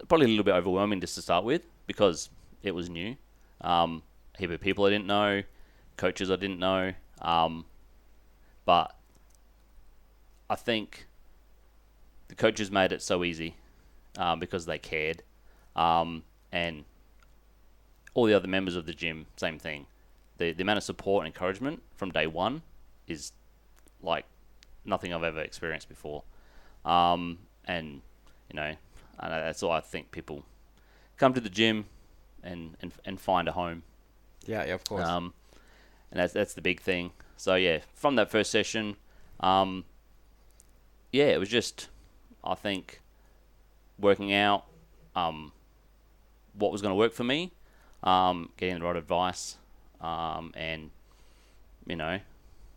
probably 0.08 0.26
a 0.26 0.28
little 0.28 0.44
bit 0.44 0.54
overwhelming 0.54 1.00
just 1.00 1.14
to 1.16 1.22
start 1.22 1.44
with 1.44 1.62
because 1.86 2.30
it 2.62 2.74
was 2.74 2.88
new. 2.88 3.16
Um, 3.60 4.02
a 4.34 4.38
heap 4.38 4.50
of 4.50 4.60
people 4.60 4.84
I 4.84 4.90
didn't 4.90 5.06
know, 5.06 5.42
coaches 5.96 6.30
I 6.30 6.36
didn't 6.36 6.58
know, 6.58 6.92
um, 7.22 7.64
but 8.64 8.94
I 10.50 10.56
think 10.56 11.06
the 12.28 12.34
coaches 12.34 12.70
made 12.70 12.92
it 12.92 13.02
so 13.02 13.24
easy 13.24 13.56
um, 14.18 14.38
because 14.38 14.66
they 14.66 14.78
cared, 14.78 15.22
um, 15.76 16.22
and 16.52 16.84
all 18.14 18.26
the 18.26 18.34
other 18.34 18.48
members 18.48 18.76
of 18.76 18.86
the 18.86 18.94
gym, 18.94 19.26
same 19.36 19.58
thing. 19.58 19.86
The 20.38 20.52
the 20.52 20.62
amount 20.62 20.78
of 20.78 20.84
support 20.84 21.24
and 21.24 21.34
encouragement 21.34 21.82
from 21.96 22.10
day 22.10 22.26
one 22.26 22.62
is 23.06 23.32
like 24.02 24.26
nothing 24.84 25.12
I've 25.12 25.22
ever 25.24 25.40
experienced 25.40 25.88
before, 25.88 26.24
um, 26.84 27.38
and 27.64 28.02
you 28.50 28.56
know, 28.56 28.74
and 29.18 29.32
that's 29.32 29.62
all 29.62 29.72
I 29.72 29.80
think 29.80 30.10
people 30.10 30.44
come 31.16 31.32
to 31.34 31.40
the 31.40 31.50
gym 31.50 31.86
and 32.42 32.76
and, 32.80 32.92
and 33.04 33.20
find 33.20 33.48
a 33.48 33.52
home. 33.52 33.82
yeah, 34.46 34.64
yeah, 34.64 34.74
of 34.74 34.84
course. 34.84 35.06
Um, 35.06 35.34
and 36.10 36.20
that's 36.20 36.32
that's 36.32 36.54
the 36.54 36.62
big 36.62 36.80
thing. 36.80 37.12
So 37.36 37.54
yeah, 37.56 37.78
from 37.94 38.16
that 38.16 38.30
first 38.30 38.50
session, 38.50 38.96
um, 39.40 39.84
yeah, 41.12 41.26
it 41.26 41.38
was 41.40 41.48
just 41.48 41.88
I 42.42 42.54
think 42.54 43.00
working 43.98 44.32
out 44.32 44.64
um, 45.16 45.52
what 46.54 46.72
was 46.72 46.82
going 46.82 46.90
to 46.90 46.96
work 46.96 47.12
for 47.12 47.24
me, 47.24 47.52
um, 48.02 48.50
getting 48.56 48.78
the 48.78 48.84
right 48.84 48.96
advice, 48.96 49.56
um, 50.00 50.52
and 50.54 50.90
you 51.86 51.96
know, 51.96 52.20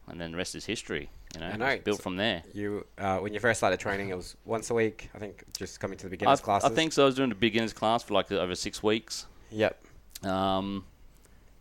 and 0.08 0.20
then 0.20 0.32
the 0.32 0.38
rest 0.38 0.56
is 0.56 0.66
history. 0.66 1.10
You 1.36 1.42
know, 1.42 1.48
I 1.48 1.56
know, 1.58 1.66
built 1.84 1.88
it's- 1.88 2.02
from 2.02 2.16
there. 2.16 2.42
you, 2.54 2.86
uh, 2.98 3.18
when 3.20 3.34
you 3.34 3.40
first 3.40 3.60
started 3.60 3.80
training, 3.80 4.10
it 4.10 4.16
was 4.18 4.36
once 4.46 4.70
a 4.70 4.74
week. 4.74 5.10
I 5.14 5.20
think 5.20 5.44
just 5.58 5.80
coming 5.80 5.98
to 5.98 6.04
the 6.06 6.10
I, 6.10 6.12
beginners 6.12 6.40
I 6.40 6.44
classes. 6.44 6.72
think 6.72 6.94
so. 6.94 7.04
I 7.04 7.06
was 7.06 7.16
doing 7.16 7.30
the 7.30 7.36
beginners 7.36 7.74
class 7.74 8.04
for 8.04 8.14
like 8.14 8.32
over 8.32 8.56
six 8.56 8.82
weeks, 8.82 9.26
Yep. 9.52 9.78
um, 10.24 10.86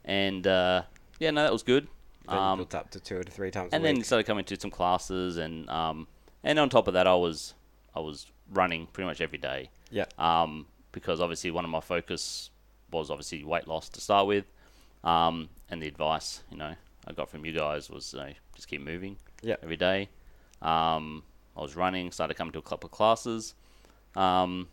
and 0.05 0.47
uh, 0.47 0.83
yeah, 1.19 1.31
no, 1.31 1.43
that 1.43 1.53
was 1.53 1.63
good. 1.63 1.89
Then 2.29 2.39
Um, 2.39 2.59
built 2.59 2.75
up 2.75 2.91
to 2.91 3.01
two 3.01 3.23
to 3.23 3.31
three 3.31 3.51
times 3.53 3.71
and 3.73 3.85
then 3.85 4.03
started 4.03 4.25
coming 4.27 4.45
to 4.47 4.59
some 4.59 4.71
classes 4.71 5.37
and 5.37 5.69
um, 5.71 6.09
and 6.43 6.59
on 6.59 6.69
top 6.69 6.89
of 6.89 6.95
that 6.95 7.07
I 7.07 7.15
was 7.15 7.55
I 7.95 8.01
was 8.01 8.27
running 8.53 8.89
pretty 8.89 9.07
much 9.07 9.21
every 9.21 9.39
day 9.39 9.71
yeah. 9.93 10.07
um, 10.19 10.67
because 10.91 11.21
obviously 11.21 11.53
one 11.53 11.65
of 11.65 11.71
my 11.71 11.79
focus 11.79 12.51
was 12.91 13.11
obviously 13.13 13.45
weight 13.45 13.69
loss 13.69 13.89
to 13.91 14.01
start 14.01 14.27
with 14.27 14.45
um, 15.05 15.51
and 15.71 15.81
the 15.81 15.87
advice 15.87 16.43
you 16.51 16.57
know 16.57 16.75
I 17.07 17.13
got 17.13 17.31
from 17.31 17.45
you 17.47 17.53
guys 17.53 17.89
was 17.89 18.13
you 18.13 18.19
know, 18.19 18.33
just 18.57 18.67
keep 18.67 18.81
moving 18.81 19.19
Yeah. 19.43 19.57
every 19.63 19.77
day 19.77 20.09
um, 20.63 21.23
I 21.57 21.61
was 21.61 21.77
running 21.77 22.11
started 22.11 22.35
coming 22.35 22.53
to 22.53 22.59
a 22.59 22.63
couple 22.63 22.89
of 22.89 22.93
classes 22.93 23.55
um, 24.15 24.69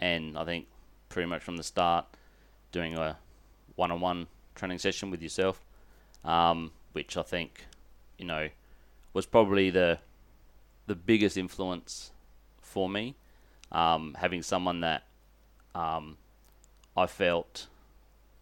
and 0.00 0.36
I 0.38 0.44
think 0.44 0.66
pretty 1.08 1.28
much 1.28 1.42
from 1.42 1.56
the 1.56 1.62
start 1.62 2.06
doing 2.72 2.96
a 2.96 3.16
one-on-one 3.76 4.26
training 4.54 4.78
session 4.78 5.10
with 5.10 5.22
yourself 5.22 5.64
um, 6.24 6.72
which 6.92 7.16
I 7.16 7.22
think 7.22 7.66
you 8.18 8.24
know 8.24 8.48
was 9.12 9.26
probably 9.26 9.70
the 9.70 9.98
the 10.86 10.94
biggest 10.94 11.36
influence 11.36 12.10
for 12.60 12.88
me. 12.88 13.14
Um, 13.70 14.16
having 14.18 14.42
someone 14.42 14.80
that 14.80 15.04
um, 15.74 16.16
I 16.96 17.06
felt 17.06 17.66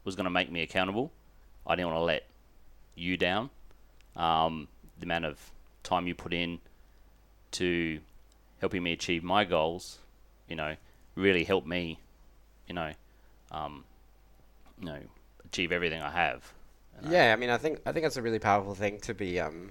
was 0.04 0.14
going 0.14 0.24
to 0.24 0.30
make 0.30 0.50
me 0.50 0.62
accountable. 0.62 1.12
I 1.66 1.74
didn't 1.74 1.88
want 1.88 1.98
to 1.98 2.04
let 2.04 2.24
you 2.94 3.16
down. 3.16 3.50
Um, 4.14 4.68
the 4.98 5.04
amount 5.04 5.24
of 5.26 5.50
time 5.86 6.06
you 6.06 6.14
put 6.14 6.32
in 6.32 6.58
to 7.52 8.00
helping 8.60 8.82
me 8.82 8.92
achieve 8.92 9.22
my 9.22 9.44
goals, 9.44 9.98
you 10.48 10.56
know, 10.56 10.76
really 11.14 11.44
helped 11.44 11.66
me, 11.66 11.98
you 12.68 12.74
know, 12.74 12.92
um, 13.52 13.84
you 14.80 14.86
know, 14.86 14.98
achieve 15.44 15.72
everything 15.72 16.02
I 16.02 16.10
have. 16.10 16.52
Yeah, 17.08 17.32
I 17.32 17.36
mean, 17.36 17.50
I 17.50 17.58
think 17.58 17.80
I 17.86 17.92
think 17.92 18.06
it's 18.06 18.16
a 18.16 18.22
really 18.22 18.38
powerful 18.38 18.74
thing 18.74 18.98
to 19.00 19.12
be 19.14 19.38
um, 19.38 19.70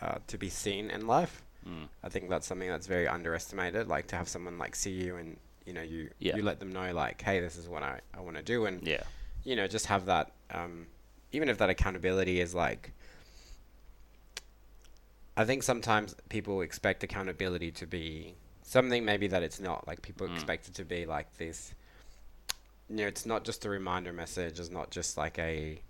uh, 0.00 0.16
to 0.26 0.38
be 0.38 0.48
seen 0.48 0.90
in 0.90 1.06
life. 1.06 1.42
Mm. 1.68 1.88
I 2.02 2.08
think 2.08 2.30
that's 2.30 2.46
something 2.46 2.68
that's 2.68 2.86
very 2.86 3.06
underestimated. 3.06 3.88
Like 3.88 4.06
to 4.08 4.16
have 4.16 4.26
someone 4.28 4.56
like 4.58 4.74
see 4.74 4.90
you 4.92 5.16
and 5.16 5.36
you 5.66 5.74
know 5.74 5.82
you 5.82 6.08
Yeah. 6.18 6.36
you 6.36 6.42
let 6.42 6.58
them 6.58 6.72
know 6.72 6.92
like, 6.92 7.20
hey, 7.20 7.40
this 7.40 7.56
is 7.56 7.68
what 7.68 7.82
I, 7.82 8.00
I 8.14 8.20
want 8.20 8.36
to 8.36 8.42
do, 8.42 8.64
and 8.64 8.86
Yeah. 8.86 9.02
you 9.44 9.54
know 9.54 9.66
just 9.66 9.86
have 9.86 10.06
that. 10.06 10.32
Um, 10.50 10.86
even 11.32 11.48
if 11.50 11.58
that 11.58 11.68
accountability 11.70 12.40
is 12.40 12.54
like, 12.54 12.92
I 15.36 15.44
think 15.44 15.62
sometimes 15.62 16.14
people 16.28 16.60
expect 16.60 17.02
accountability 17.02 17.70
to 17.72 17.86
be 17.86 18.34
something 18.62 19.04
maybe 19.04 19.26
that 19.28 19.42
it's 19.42 19.60
not. 19.60 19.86
Like 19.86 20.02
people 20.02 20.28
Mm. 20.28 20.34
expect 20.34 20.68
it 20.68 20.74
to 20.74 20.84
be 20.84 21.06
like 21.06 21.36
this. 21.38 21.74
You 22.88 22.96
know, 22.96 23.06
it's 23.06 23.24
not 23.26 23.44
just 23.44 23.64
a 23.64 23.70
reminder 23.70 24.12
message. 24.12 24.58
It's 24.58 24.70
not 24.70 24.90
just 24.90 25.16
like 25.16 25.38
a 25.38 25.80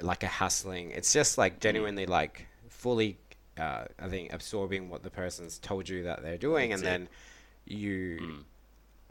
like 0.00 0.22
a 0.22 0.28
hustling. 0.28 0.90
It's 0.90 1.12
just 1.12 1.38
like 1.38 1.58
genuinely 1.60 2.06
like 2.06 2.46
fully. 2.68 3.18
Uh, 3.58 3.86
I 3.98 4.08
think 4.08 4.34
absorbing 4.34 4.90
what 4.90 5.02
the 5.02 5.08
person's 5.08 5.58
told 5.58 5.88
you 5.88 6.02
that 6.04 6.22
they're 6.22 6.36
doing, 6.36 6.68
That's 6.70 6.82
and 6.82 6.86
it. 6.88 6.90
then 6.90 7.08
you 7.64 8.18
Mm. 8.20 8.44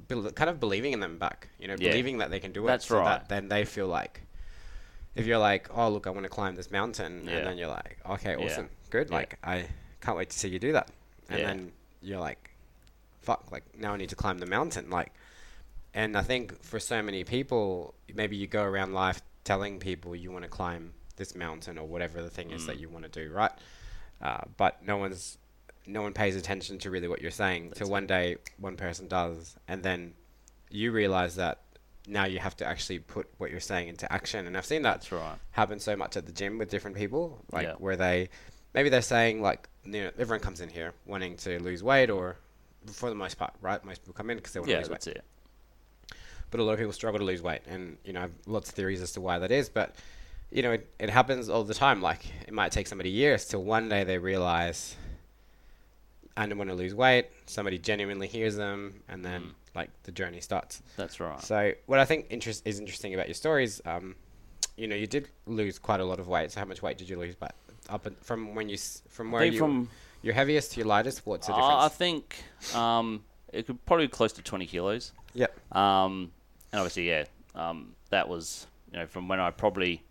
bel 0.08 0.32
kind 0.32 0.50
of 0.52 0.60
believing 0.60 0.94
in 0.94 1.00
them 1.00 1.18
back. 1.18 1.50
You 1.58 1.68
know, 1.68 1.76
Yeah. 1.80 1.90
believing 1.90 2.20
that 2.20 2.30
they 2.30 2.40
can 2.40 2.52
do 2.52 2.64
it. 2.66 2.68
That's 2.68 2.86
so 2.86 3.00
right. 3.00 3.06
That 3.06 3.30
then 3.30 3.48
they 3.50 3.66
feel 3.66 3.88
like, 3.88 4.22
if 5.16 5.26
you're 5.26 5.38
like, 5.40 5.70
oh 5.76 5.90
look, 5.90 6.08
I 6.08 6.10
want 6.12 6.24
to 6.24 6.30
climb 6.30 6.56
this 6.56 6.72
mountain, 6.72 7.26
Yeah. 7.26 7.38
and 7.38 7.48
then 7.48 7.58
you're 7.58 7.70
like, 7.70 7.98
okay, 8.10 8.32
Yeah. 8.38 8.46
awesome, 8.46 8.70
good. 8.90 9.10
Yeah. 9.10 9.16
Like 9.16 9.38
I 9.44 9.68
can't 10.02 10.18
wait 10.18 10.30
to 10.30 10.38
see 10.38 10.50
you 10.50 10.60
do 10.60 10.74
that, 10.74 10.90
and 11.30 11.40
Yeah. 11.40 11.46
then 11.48 11.72
you're 12.02 12.20
like, 12.20 12.52
fuck, 13.22 13.52
like 13.52 13.64
now 13.78 13.94
I 13.94 13.98
need 13.98 14.10
to 14.10 14.16
climb 14.16 14.40
the 14.40 14.46
mountain, 14.46 14.90
like. 14.90 15.12
And 15.98 16.18
I 16.18 16.24
think 16.24 16.62
for 16.62 16.78
so 16.78 17.02
many 17.02 17.24
people, 17.24 17.94
maybe 18.14 18.36
you 18.36 18.48
go 18.48 18.64
around 18.64 18.92
life 18.94 19.22
telling 19.46 19.80
people 19.80 20.14
you 20.14 20.30
want 20.30 20.44
to 20.44 20.50
climb 20.50 20.94
this 21.16 21.34
mountain 21.36 21.78
or 21.78 21.88
whatever 21.88 22.22
the 22.22 22.30
thing 22.30 22.52
is 22.52 22.66
that 22.66 22.76
Mm. 22.76 22.82
you 22.82 22.90
want 22.90 23.06
to 23.06 23.10
do, 23.28 23.32
right? 23.34 23.54
Uh, 24.20 24.42
but 24.58 24.86
no 24.86 24.98
one's 24.98 25.38
no 25.88 26.02
one 26.02 26.12
pays 26.12 26.36
attention 26.36 26.80
to 26.80 26.90
really 26.92 27.08
what 27.08 27.22
you're 27.22 27.32
saying 27.32 27.70
That's 27.70 27.80
till 27.80 27.90
one 27.90 28.08
day 28.08 28.36
one 28.58 28.76
person 28.76 29.08
does, 29.08 29.56
and 29.70 29.84
then 29.84 30.16
you 30.70 30.92
realize 30.92 31.36
that 31.38 31.60
now 32.08 32.26
you 32.26 32.40
have 32.40 32.56
to 32.58 32.66
actually 32.66 33.00
put 33.00 33.28
what 33.38 33.52
you're 33.52 33.60
saying 33.60 33.88
into 33.88 34.12
action. 34.12 34.46
And 34.48 34.58
I've 34.58 34.66
seen 34.66 34.84
that 34.84 35.12
right. 35.12 35.36
happen 35.52 35.80
so 35.80 35.96
much 35.96 36.16
at 36.18 36.26
the 36.26 36.32
gym 36.32 36.58
with 36.58 36.70
different 36.70 36.96
people, 36.98 37.44
like 37.52 37.74
where 37.80 37.96
they 37.96 38.30
maybe 38.74 38.90
they're 38.90 39.02
saying 39.02 39.42
like 39.42 39.68
you 39.86 40.04
know 40.04 40.12
everyone 40.18 40.40
comes 40.42 40.62
in 40.62 40.70
here 40.70 40.94
wanting 41.06 41.36
to 41.38 41.60
lose 41.62 41.82
weight 41.84 42.10
or 42.10 42.38
for 42.92 43.10
the 43.10 43.16
most 43.16 43.38
part, 43.38 43.54
right? 43.62 43.84
Most 43.84 44.02
people 44.02 44.14
come 44.14 44.30
in 44.30 44.38
because 44.38 44.54
they 44.54 44.60
want 44.60 44.68
to 44.70 44.74
Yeah, 44.74 44.80
lose 44.80 44.90
weight 44.90 45.02
that's 45.02 45.08
it. 45.08 45.24
but 46.52 46.60
a 46.60 46.64
lot 46.64 46.74
of 46.74 46.78
people 46.80 46.94
struggle 46.94 47.20
to 47.20 47.26
lose 47.26 47.42
weight, 47.42 47.62
and 47.68 47.98
you 48.06 48.14
know, 48.14 48.30
lots 48.46 48.70
of 48.70 48.76
theories 48.76 49.02
as 49.02 49.12
to 49.14 49.22
why 49.22 49.40
that 49.40 49.52
is. 49.52 49.70
But 49.70 49.96
you 50.52 50.62
know, 50.62 50.74
it, 50.74 50.88
it 51.00 51.10
happens 51.10 51.50
all 51.50 51.64
the 51.64 51.74
time. 51.74 52.02
Like 52.02 52.26
it 52.48 52.54
might 52.54 52.72
take 52.72 52.86
somebody 52.88 53.10
years 53.10 53.46
till 53.46 53.64
one 53.64 53.90
day 53.90 54.04
they 54.04 54.18
realize 54.20 54.96
I 56.38 56.46
don't 56.46 56.58
want 56.58 56.70
to 56.70 56.76
lose 56.76 56.94
weight. 56.94 57.28
Somebody 57.46 57.78
genuinely 57.80 58.28
hears 58.28 58.56
them, 58.56 59.02
and 59.08 59.24
then 59.26 59.42
Mm. 59.42 59.52
Like 59.76 59.90
the 60.04 60.12
journey 60.12 60.40
starts. 60.42 60.82
That's 60.98 61.20
right. 61.20 61.42
So 61.42 61.74
what 61.86 62.00
I 62.00 62.06
think 62.06 62.28
interest 62.30 62.64
is 62.66 62.80
interesting 62.80 63.14
about 63.14 63.28
your 63.28 63.34
stories, 63.36 63.82
um, 63.86 64.16
you 64.78 64.88
know, 64.88 64.96
you 64.96 65.08
did 65.08 65.30
lose 65.46 65.80
quite 65.80 66.00
a 66.00 66.06
lot 66.06 66.20
of 66.20 66.28
weight. 66.28 66.52
So 66.52 66.60
how 66.60 66.66
much 66.66 66.82
weight 66.82 66.98
did 66.98 67.10
you 67.10 67.18
lose? 67.18 67.36
But 67.36 67.56
up 67.90 68.06
and, 68.06 68.18
from 68.20 68.56
when 68.56 68.70
you 68.70 68.78
from 69.10 69.32
where 69.32 69.46
you 69.46 69.60
from 69.60 69.90
your 70.22 70.34
heaviest 70.34 70.72
to 70.74 70.78
your 70.80 70.88
lightest, 70.88 71.26
what's 71.26 71.48
the 71.48 71.54
Uh, 71.54 71.58
difference? 71.58 71.84
I 71.84 71.90
think 71.90 72.36
um, 72.74 73.24
it 73.54 73.68
could 73.68 73.84
probably 73.86 74.08
be 74.08 74.12
close 74.12 74.34
to 74.34 74.42
20 74.42 74.66
kilos. 74.66 75.12
Yep. 75.34 75.76
Um, 75.76 76.32
and 76.72 76.80
obviously, 76.80 77.08
yeah, 77.10 77.26
um, 77.54 77.96
that 78.10 78.28
was 78.28 78.68
you 78.92 79.00
know 79.00 79.08
from 79.08 79.28
when 79.28 79.40
I 79.40 79.52
probably 79.52 80.04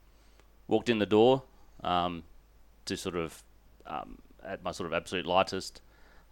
walked 0.68 0.88
in 0.88 0.98
the 0.98 1.06
door 1.06 1.42
um, 1.82 2.22
to 2.86 2.96
sort 2.96 3.16
of 3.16 3.42
um, 3.86 4.18
at 4.44 4.62
my 4.62 4.72
sort 4.72 4.86
of 4.86 4.92
absolute 4.94 5.26
lightest. 5.26 5.80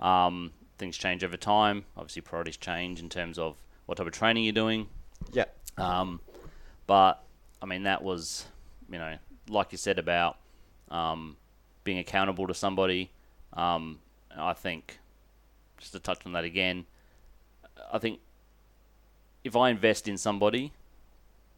Um, 0.01 0.53
things 0.79 0.97
change 0.97 1.23
over 1.25 1.37
time. 1.37 1.85
Obviously, 1.97 2.23
priorities 2.23 2.57
change 2.57 3.01
in 3.01 3.09
terms 3.09 3.39
of 3.39 3.57
what 3.87 3.99
type 3.99 4.07
of 4.07 4.13
training 4.13 4.45
you're 4.45 4.53
doing. 4.53 4.89
Yeah. 5.33 5.45
Um, 5.77 6.21
but 6.87 7.23
I 7.61 7.67
mean, 7.67 7.85
that 7.85 8.03
was, 8.03 8.47
you 8.91 8.99
know, 8.99 9.17
like 9.49 9.73
you 9.73 9.79
said 9.79 9.99
about 9.99 10.39
um, 10.91 11.37
being 11.85 11.99
accountable 11.99 12.47
to 12.47 12.55
somebody. 12.55 13.11
Um, 13.53 14.01
I 14.37 14.55
think, 14.55 14.99
just 15.79 15.93
to 15.93 15.99
touch 15.99 16.21
on 16.25 16.33
that 16.33 16.45
again, 16.45 16.87
I 17.93 17.99
think 17.99 18.21
if 19.45 19.57
I 19.57 19.71
invest 19.71 20.09
in 20.09 20.17
somebody, 20.17 20.61
you 20.61 20.71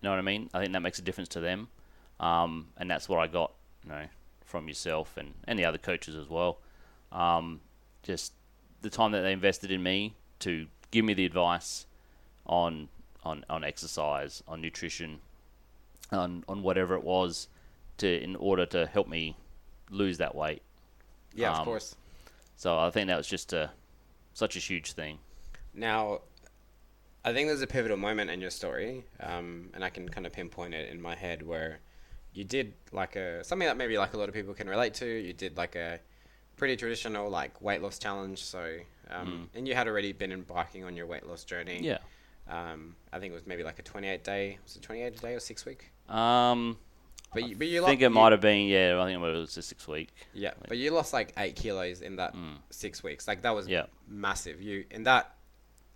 know 0.02 0.10
what 0.10 0.18
I 0.18 0.22
mean. 0.22 0.50
I 0.52 0.60
think 0.60 0.72
that 0.72 0.80
makes 0.80 0.98
a 0.98 1.02
difference 1.02 1.28
to 1.30 1.40
them, 1.40 1.68
um, 2.20 2.68
and 2.76 2.90
that's 2.90 3.08
what 3.08 3.20
I 3.20 3.26
got, 3.26 3.52
you 3.84 3.90
know, 3.90 4.04
from 4.44 4.68
yourself 4.68 5.16
and 5.16 5.34
and 5.46 5.58
the 5.58 5.64
other 5.64 5.78
coaches 5.78 6.14
as 6.14 6.28
well. 6.28 6.58
Um, 7.12 7.60
just 8.02 8.32
the 8.84 8.90
time 8.90 9.10
that 9.12 9.22
they 9.22 9.32
invested 9.32 9.70
in 9.72 9.82
me 9.82 10.14
to 10.40 10.66
give 10.92 11.04
me 11.04 11.14
the 11.14 11.24
advice 11.24 11.86
on 12.46 12.88
on, 13.24 13.42
on 13.48 13.64
exercise, 13.64 14.42
on 14.46 14.60
nutrition, 14.60 15.18
on 16.12 16.44
on 16.46 16.62
whatever 16.62 16.94
it 16.94 17.02
was, 17.02 17.48
to 17.98 18.22
in 18.22 18.36
order 18.36 18.66
to 18.66 18.86
help 18.86 19.08
me 19.08 19.36
lose 19.90 20.18
that 20.18 20.34
weight. 20.34 20.62
Yeah, 21.34 21.52
Um, 21.52 21.60
of 21.60 21.64
course. 21.64 21.96
So 22.56 22.78
I 22.78 22.90
think 22.90 23.08
that 23.08 23.16
was 23.16 23.26
just 23.26 23.52
a 23.52 23.70
such 24.34 24.56
a 24.56 24.60
huge 24.60 24.92
thing. 24.92 25.18
Now, 25.72 26.20
I 27.24 27.32
think 27.32 27.48
there's 27.48 27.62
a 27.62 27.66
pivotal 27.66 27.96
moment 27.96 28.30
in 28.30 28.40
your 28.40 28.50
story, 28.50 29.04
um, 29.20 29.70
and 29.74 29.82
I 29.82 29.88
can 29.90 30.08
kind 30.08 30.26
of 30.26 30.32
pinpoint 30.32 30.74
it 30.74 30.90
in 30.90 31.00
my 31.00 31.16
head 31.16 31.42
where 31.46 31.80
you 32.34 32.44
did 32.44 32.74
like 32.92 33.16
a 33.16 33.42
something 33.42 33.66
that 33.66 33.76
maybe 33.76 33.96
like 33.96 34.12
a 34.12 34.18
lot 34.18 34.28
of 34.28 34.34
people 34.34 34.52
can 34.54 34.68
relate 34.68 34.92
to. 34.94 35.06
You 35.06 35.32
did 35.32 35.56
like 35.56 35.74
a 35.74 36.00
pretty 36.56 36.76
traditional 36.76 37.28
like 37.30 37.60
weight 37.60 37.82
loss 37.82 37.98
challenge. 37.98 38.42
So, 38.42 38.78
um, 39.10 39.50
and 39.54 39.66
you 39.68 39.74
had 39.74 39.88
already 39.88 40.12
been 40.12 40.32
embarking 40.32 40.84
on 40.84 40.96
your 40.96 41.06
weight 41.06 41.26
loss 41.26 41.44
journey. 41.44 41.80
Yeah. 41.82 41.98
Um, 42.48 42.96
I 43.12 43.18
think 43.18 43.32
it 43.32 43.34
was 43.34 43.46
maybe 43.46 43.62
like 43.64 43.78
a 43.78 43.82
28 43.82 44.22
day. 44.24 44.58
Was 44.64 44.76
it 44.76 44.82
28 44.82 45.20
day 45.20 45.34
or 45.34 45.40
six 45.40 45.64
week? 45.64 45.90
Um, 46.08 46.76
But 47.32 47.48
you, 47.48 47.56
but 47.56 47.66
you 47.66 47.82
I 47.82 47.86
think 47.88 48.02
it 48.02 48.10
might 48.10 48.32
have 48.32 48.40
been 48.40 48.66
yeah. 48.68 49.00
I 49.00 49.06
think 49.06 49.16
it 49.16 49.20
was 49.20 49.56
a 49.56 49.62
six 49.62 49.88
week. 49.88 50.10
Yeah, 50.34 50.52
but 50.68 50.76
you 50.76 50.90
lost 50.90 51.12
like 51.12 51.32
eight 51.38 51.56
kilos 51.56 52.00
in 52.02 52.16
that 52.16 52.34
six 52.70 53.02
weeks. 53.02 53.26
Like 53.26 53.42
that 53.42 53.54
was 53.54 53.66
Mm. 53.66 53.70
Yeah. 53.70 53.86
massive. 54.06 54.60
You 54.62 54.84
and 54.90 55.06
that 55.06 55.34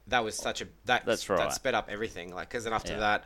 that 0.09 0.25
was 0.25 0.35
such 0.37 0.63
a 0.63 0.69
that 0.87 1.05
That's 1.05 1.25
that 1.27 1.53
sped 1.53 1.75
up 1.75 1.89
everything. 1.91 2.35
Like 2.35 2.49
because 2.49 2.65
then 2.65 2.73
after 2.73 2.95
Yeah. 2.95 3.01
that, 3.01 3.25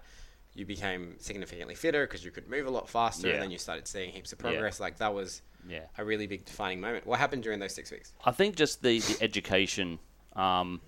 you 0.54 0.66
became 0.66 1.14
significantly 1.20 1.74
fitter 1.76 2.04
because 2.06 2.24
you 2.24 2.30
could 2.32 2.48
move 2.50 2.66
a 2.66 2.70
lot 2.70 2.88
faster, 2.88 3.28
Yeah. 3.28 3.34
and 3.34 3.42
then 3.44 3.50
you 3.52 3.58
started 3.58 3.86
seeing 3.86 4.10
heaps 4.10 4.32
of 4.32 4.38
progress. 4.40 4.80
Like 4.80 4.98
that 4.98 5.14
was 5.14 5.40
Yeah. 5.68 5.84
a 5.98 6.04
really 6.04 6.26
big 6.26 6.44
defining 6.44 6.80
moment. 6.80 7.06
What 7.06 7.18
happened 7.18 7.42
during 7.42 7.58
those 7.58 7.74
six 7.74 7.90
weeks? 7.90 8.12
I 8.24 8.32
think 8.32 8.56
just 8.56 8.82
the, 8.82 8.98
the 8.98 9.16
education, 9.20 9.98
um, 10.34 10.80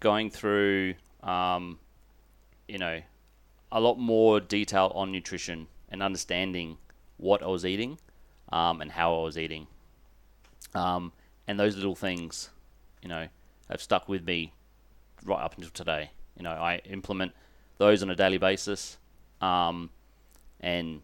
going 0.00 0.30
through, 0.30 0.94
um, 1.22 1.78
you 2.68 2.78
know, 2.78 3.00
a 3.72 3.80
lot 3.80 3.98
more 3.98 4.40
detail 4.40 4.92
on 4.94 5.10
nutrition 5.10 5.66
and 5.88 6.02
understanding 6.02 6.78
what 7.16 7.42
I 7.42 7.46
was 7.46 7.64
eating 7.64 7.98
um, 8.52 8.80
and 8.80 8.90
how 8.90 9.14
I 9.18 9.22
was 9.22 9.38
eating. 9.38 9.66
Um, 10.74 11.12
and 11.46 11.58
those 11.58 11.76
little 11.76 11.94
things, 11.94 12.50
you 13.02 13.08
know, 13.08 13.28
have 13.70 13.80
stuck 13.80 14.08
with 14.08 14.24
me 14.24 14.52
right 15.24 15.42
up 15.42 15.56
until 15.56 15.70
today. 15.70 16.10
You 16.36 16.44
know, 16.44 16.50
I 16.50 16.80
implement 16.84 17.32
those 17.78 18.02
on 18.02 18.10
a 18.10 18.14
daily 18.14 18.38
basis, 18.38 18.98
um, 19.40 19.90
and 20.60 21.02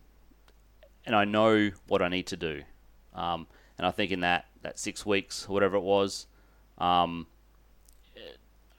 and 1.06 1.14
I 1.14 1.24
know 1.24 1.70
what 1.88 2.02
I 2.02 2.08
need 2.08 2.26
to 2.28 2.36
do. 2.36 2.62
Um, 3.14 3.46
and 3.78 3.86
I 3.86 3.90
think 3.90 4.12
in 4.12 4.20
that, 4.20 4.46
that 4.62 4.78
six 4.78 5.04
weeks, 5.06 5.48
whatever 5.48 5.76
it 5.76 5.82
was, 5.82 6.26
um, 6.78 7.26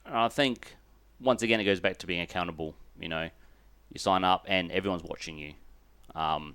I 0.06 0.28
think 0.28 0.76
once 1.20 1.42
again 1.42 1.60
it 1.60 1.64
goes 1.64 1.80
back 1.80 1.98
to 1.98 2.06
being 2.06 2.20
accountable. 2.20 2.74
You 3.00 3.08
know, 3.08 3.28
you 3.92 3.98
sign 3.98 4.24
up 4.24 4.44
and 4.48 4.70
everyone's 4.70 5.04
watching 5.04 5.38
you, 5.38 5.54
um, 6.14 6.54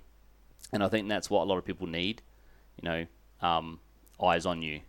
and 0.72 0.84
I 0.84 0.88
think 0.88 1.08
that's 1.10 1.30
what 1.30 1.44
a 1.44 1.46
lot 1.46 1.58
of 1.58 1.66
people 1.66 1.88
need. 1.88 2.22
You 2.82 2.90
know, 2.90 3.06
um, 3.42 3.80
eyes 4.24 4.46
on 4.46 4.62
you 4.62 4.82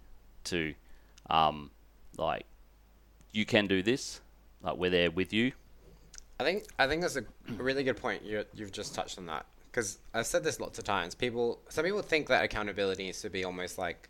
to, 0.44 0.74
um, 1.30 1.70
like, 2.16 2.44
you 3.32 3.44
can 3.44 3.66
do 3.66 3.82
this. 3.82 4.20
Like 4.62 4.76
we're 4.76 4.90
there 4.90 5.10
with 5.10 5.32
you. 5.32 5.52
I 6.40 6.44
think 6.44 6.64
I 6.78 6.86
think 6.86 7.02
that's 7.02 7.16
a 7.16 7.24
really 7.56 7.84
good 7.84 7.96
point. 7.96 8.24
You 8.24 8.44
you've 8.54 8.72
just 8.72 8.94
touched 8.94 9.18
on 9.18 9.26
that 9.26 9.46
because 9.78 9.98
I've 10.12 10.26
said 10.26 10.42
this 10.42 10.58
lots 10.58 10.78
of 10.80 10.84
times. 10.84 11.14
People, 11.14 11.60
some 11.68 11.84
people 11.84 12.02
think 12.02 12.26
that 12.28 12.42
accountability 12.42 13.04
needs 13.04 13.20
to 13.22 13.30
be 13.30 13.44
almost 13.44 13.78
like 13.78 14.08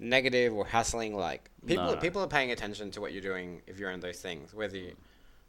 negative 0.00 0.52
or 0.52 0.66
hassling. 0.66 1.14
Like 1.14 1.48
people, 1.64 1.84
No. 1.92 1.96
people 1.96 2.22
are 2.22 2.26
paying 2.26 2.50
attention 2.50 2.90
to 2.92 3.00
what 3.00 3.12
you're 3.12 3.22
doing 3.22 3.62
if 3.68 3.78
you're 3.78 3.92
in 3.92 4.00
those 4.00 4.20
things, 4.20 4.52
whether 4.52 4.76
you, 4.76 4.96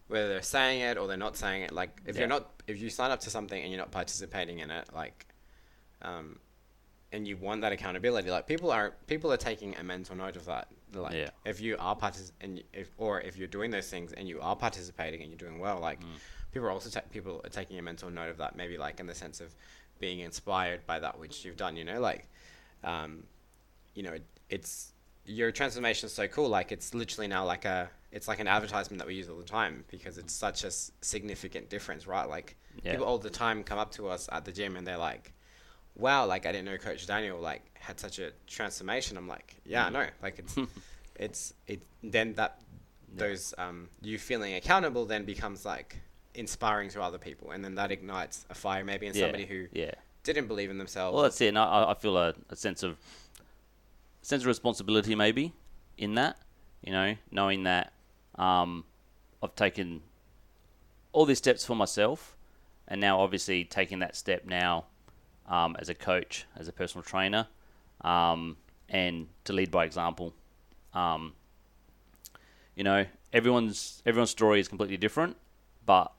whether 0.10 0.27
they're 0.27 0.43
saying 0.43 0.82
it 0.82 0.97
or 0.99 1.08
they're 1.08 1.17
not 1.17 1.38
saying 1.38 1.63
it. 1.63 1.71
Like 1.71 1.89
if 2.06 2.15
Yeah. 2.15 2.19
you're 2.21 2.30
not, 2.30 2.51
if 2.67 2.80
you 2.80 2.91
sign 2.91 3.10
up 3.10 3.19
to 3.21 3.32
something 3.32 3.60
and 3.62 3.71
you're 3.71 3.80
not 3.82 3.89
participating 3.91 4.60
in 4.60 4.69
it, 4.69 4.93
like, 4.93 5.25
um, 6.04 6.38
and 7.12 7.27
you 7.27 7.36
want 7.36 7.62
that 7.62 7.71
accountability, 7.71 8.30
like 8.30 8.45
people 8.45 8.69
are 8.71 8.93
people 9.08 9.34
are 9.34 9.38
taking 9.38 9.75
a 9.77 9.84
mental 9.84 10.15
note 10.15 10.36
of 10.36 10.45
that. 10.45 10.67
Like 10.93 11.13
Yeah. 11.15 11.30
if 11.45 11.60
you 11.62 11.77
are 11.80 11.95
partic- 11.95 12.32
and 12.41 12.62
if 12.73 12.89
or 12.97 13.19
if 13.21 13.38
you're 13.38 13.47
doing 13.47 13.71
those 13.71 13.89
things 13.89 14.13
and 14.13 14.27
you 14.30 14.39
are 14.39 14.56
participating 14.56 15.21
and 15.21 15.32
you're 15.32 15.38
doing 15.49 15.58
well, 15.60 15.80
like 15.80 15.99
Mm. 16.01 16.06
People 16.52 16.68
are 16.68 16.72
also 16.72 16.90
ta- 16.90 17.06
people 17.12 17.42
are 17.44 17.50
taking 17.50 17.78
a 17.80 17.82
mental 17.82 18.10
note 18.10 18.30
of 18.30 18.38
that. 18.38 18.56
Maybe 18.56 18.78
like 18.78 19.00
in 19.00 19.08
the 19.08 19.16
sense 19.16 19.42
of 19.42 19.54
being 20.00 20.20
inspired 20.20 20.86
by 20.86 21.00
that 21.00 21.20
which 21.20 21.46
you've 21.46 21.58
done. 21.58 21.76
You 21.78 21.84
know, 21.86 22.00
like, 22.00 22.28
um, 22.84 23.24
you 23.96 24.04
know, 24.04 24.14
it, 24.14 24.26
it's 24.50 24.94
your 25.26 25.52
transformation 25.52 26.08
is 26.08 26.14
so 26.14 26.28
cool. 26.28 26.50
Like 26.50 26.72
it's 26.72 26.94
literally 26.94 27.28
now 27.28 27.46
like 27.46 27.66
a 27.66 27.90
it's 28.12 28.28
like 28.28 28.40
an 28.40 28.48
advertisement 28.48 29.00
that 29.00 29.08
we 29.08 29.16
use 29.16 29.30
all 29.30 29.38
the 29.38 29.44
time 29.44 29.86
because 29.90 30.18
it's 30.18 30.34
such 30.34 30.64
a 30.64 30.68
s- 30.68 30.92
significant 31.02 31.70
difference, 31.70 32.08
right? 32.08 32.28
Like 32.28 32.56
Yeah. 32.84 32.92
people 32.94 33.06
all 33.06 33.18
the 33.18 33.30
time 33.30 33.64
come 33.64 33.80
up 33.80 33.92
to 33.94 34.10
us 34.10 34.28
at 34.32 34.44
the 34.46 34.52
gym 34.52 34.76
and 34.76 34.86
they're 34.86 34.98
like, 34.98 35.34
"Wow, 35.96 36.26
like 36.26 36.46
I 36.46 36.52
didn't 36.52 36.66
know 36.66 36.78
Coach 36.78 37.06
Daniel 37.08 37.40
like 37.40 37.62
had 37.76 38.00
such 38.00 38.20
a 38.20 38.32
transformation." 38.48 39.16
I'm 39.18 39.28
like, 39.28 39.56
"Yeah, 39.64 39.86
I 39.86 39.90
know." 39.90 40.08
Like 40.22 40.40
it's 40.40 40.58
it's 41.16 41.54
it 41.68 41.82
then 42.04 42.34
that 42.34 42.60
those 43.14 43.54
um 43.58 43.90
you 44.02 44.18
feeling 44.18 44.54
accountable 44.56 45.06
then 45.06 45.24
becomes 45.26 45.66
like 45.66 45.98
inspiring 46.36 46.89
to 46.89 47.02
other 47.02 47.17
people 47.17 47.52
and 47.52 47.63
then 47.63 47.76
that 47.76 47.91
ignites 47.91 48.46
a 48.50 48.54
fire 48.54 48.84
maybe 48.84 49.06
in 49.08 49.13
Yeah. 49.13 49.22
somebody 49.24 49.46
who 49.46 49.67
yeah. 49.74 49.91
didn't 50.24 50.48
believe 50.48 50.70
in 50.70 50.78
themselves. 50.78 51.13
Well, 51.13 51.24
that's 51.24 51.39
it. 51.41 51.48
And 51.48 51.58
I, 51.60 51.91
I 51.91 51.94
feel 51.94 52.17
a, 52.17 52.34
a 52.50 52.56
sense 52.56 52.84
of 52.84 52.98
sense 54.22 54.44
of 54.44 54.48
responsibility, 54.48 55.15
maybe, 55.15 55.54
in 55.98 56.15
that. 56.15 56.38
You 56.84 56.94
know, 56.94 57.15
knowing 57.32 57.63
that 57.63 57.94
um, 58.36 58.86
I've 59.44 59.56
taken 59.56 60.02
all 61.12 61.26
these 61.26 61.38
steps 61.38 61.65
for 61.65 61.76
myself, 61.76 62.36
and 62.88 63.00
now 63.00 63.20
obviously 63.20 63.63
taking 63.65 64.00
that 64.00 64.15
step 64.15 64.46
now 64.46 64.86
um, 65.48 65.76
as 65.80 65.89
a 65.89 65.94
coach, 65.94 66.46
as 66.58 66.67
a 66.67 66.72
personal 66.72 67.04
trainer, 67.04 67.48
um, 68.02 68.58
and 68.89 69.28
to 69.44 69.54
lead 69.54 69.70
by 69.70 69.86
example. 69.86 70.34
Um, 70.94 71.34
you 72.76 72.84
know, 72.84 73.06
everyone's 73.34 74.02
everyone's 74.06 74.32
story 74.32 74.60
is 74.60 74.67
completely 74.67 74.98
different, 74.98 75.38
but 75.86 76.12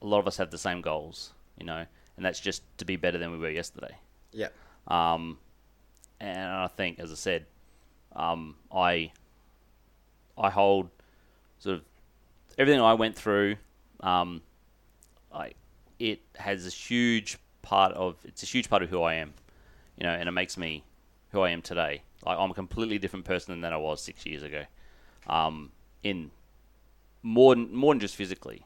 a 0.00 0.06
lot 0.06 0.18
of 0.18 0.26
us 0.26 0.36
have 0.36 0.50
the 0.50 0.58
same 0.58 0.80
goals. 0.80 1.32
You 1.58 1.66
know, 1.66 1.84
and 2.16 2.24
that's 2.24 2.40
just 2.40 2.62
to 2.78 2.84
be 2.84 2.96
better 2.96 3.18
than 3.18 3.32
we 3.32 3.38
were 3.38 3.50
yesterday. 3.50 3.96
yeah. 4.32 4.48
Um, 4.86 5.38
and 6.20 6.50
I 6.50 6.66
think, 6.68 6.98
as 6.98 7.12
I 7.12 7.14
said, 7.14 7.46
um, 8.14 8.56
I 8.72 9.12
I 10.36 10.50
hold 10.50 10.90
sort 11.58 11.76
of 11.76 11.84
everything 12.56 12.80
I 12.80 12.94
went 12.94 13.16
through. 13.16 13.56
Um, 14.00 14.42
I 15.32 15.52
it 15.98 16.20
has 16.36 16.66
a 16.66 16.70
huge 16.70 17.38
part 17.62 17.92
of 17.92 18.16
it's 18.24 18.42
a 18.42 18.46
huge 18.46 18.68
part 18.70 18.82
of 18.82 18.90
who 18.90 19.02
I 19.02 19.14
am, 19.14 19.34
you 19.96 20.04
know, 20.04 20.12
and 20.12 20.28
it 20.28 20.32
makes 20.32 20.56
me 20.56 20.84
who 21.30 21.40
I 21.40 21.50
am 21.50 21.62
today. 21.62 22.02
Like 22.24 22.38
I'm 22.38 22.50
a 22.50 22.54
completely 22.54 22.98
different 22.98 23.24
person 23.24 23.60
than 23.60 23.72
I 23.72 23.76
was 23.76 24.02
six 24.02 24.26
years 24.26 24.42
ago. 24.42 24.64
Um, 25.26 25.72
in 26.02 26.30
more 27.22 27.54
than, 27.54 27.74
more 27.74 27.92
than 27.92 28.00
just 28.00 28.16
physically, 28.16 28.64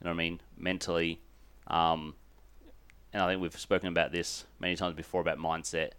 you 0.00 0.04
know 0.04 0.10
what 0.10 0.14
I 0.14 0.16
mean, 0.16 0.40
mentally. 0.56 1.20
Um, 1.66 2.14
and 3.12 3.22
I 3.22 3.28
think 3.28 3.42
we've 3.42 3.58
spoken 3.58 3.88
about 3.88 4.12
this 4.12 4.44
many 4.60 4.76
times 4.76 4.94
before 4.94 5.20
about 5.20 5.38
mindset, 5.38 5.92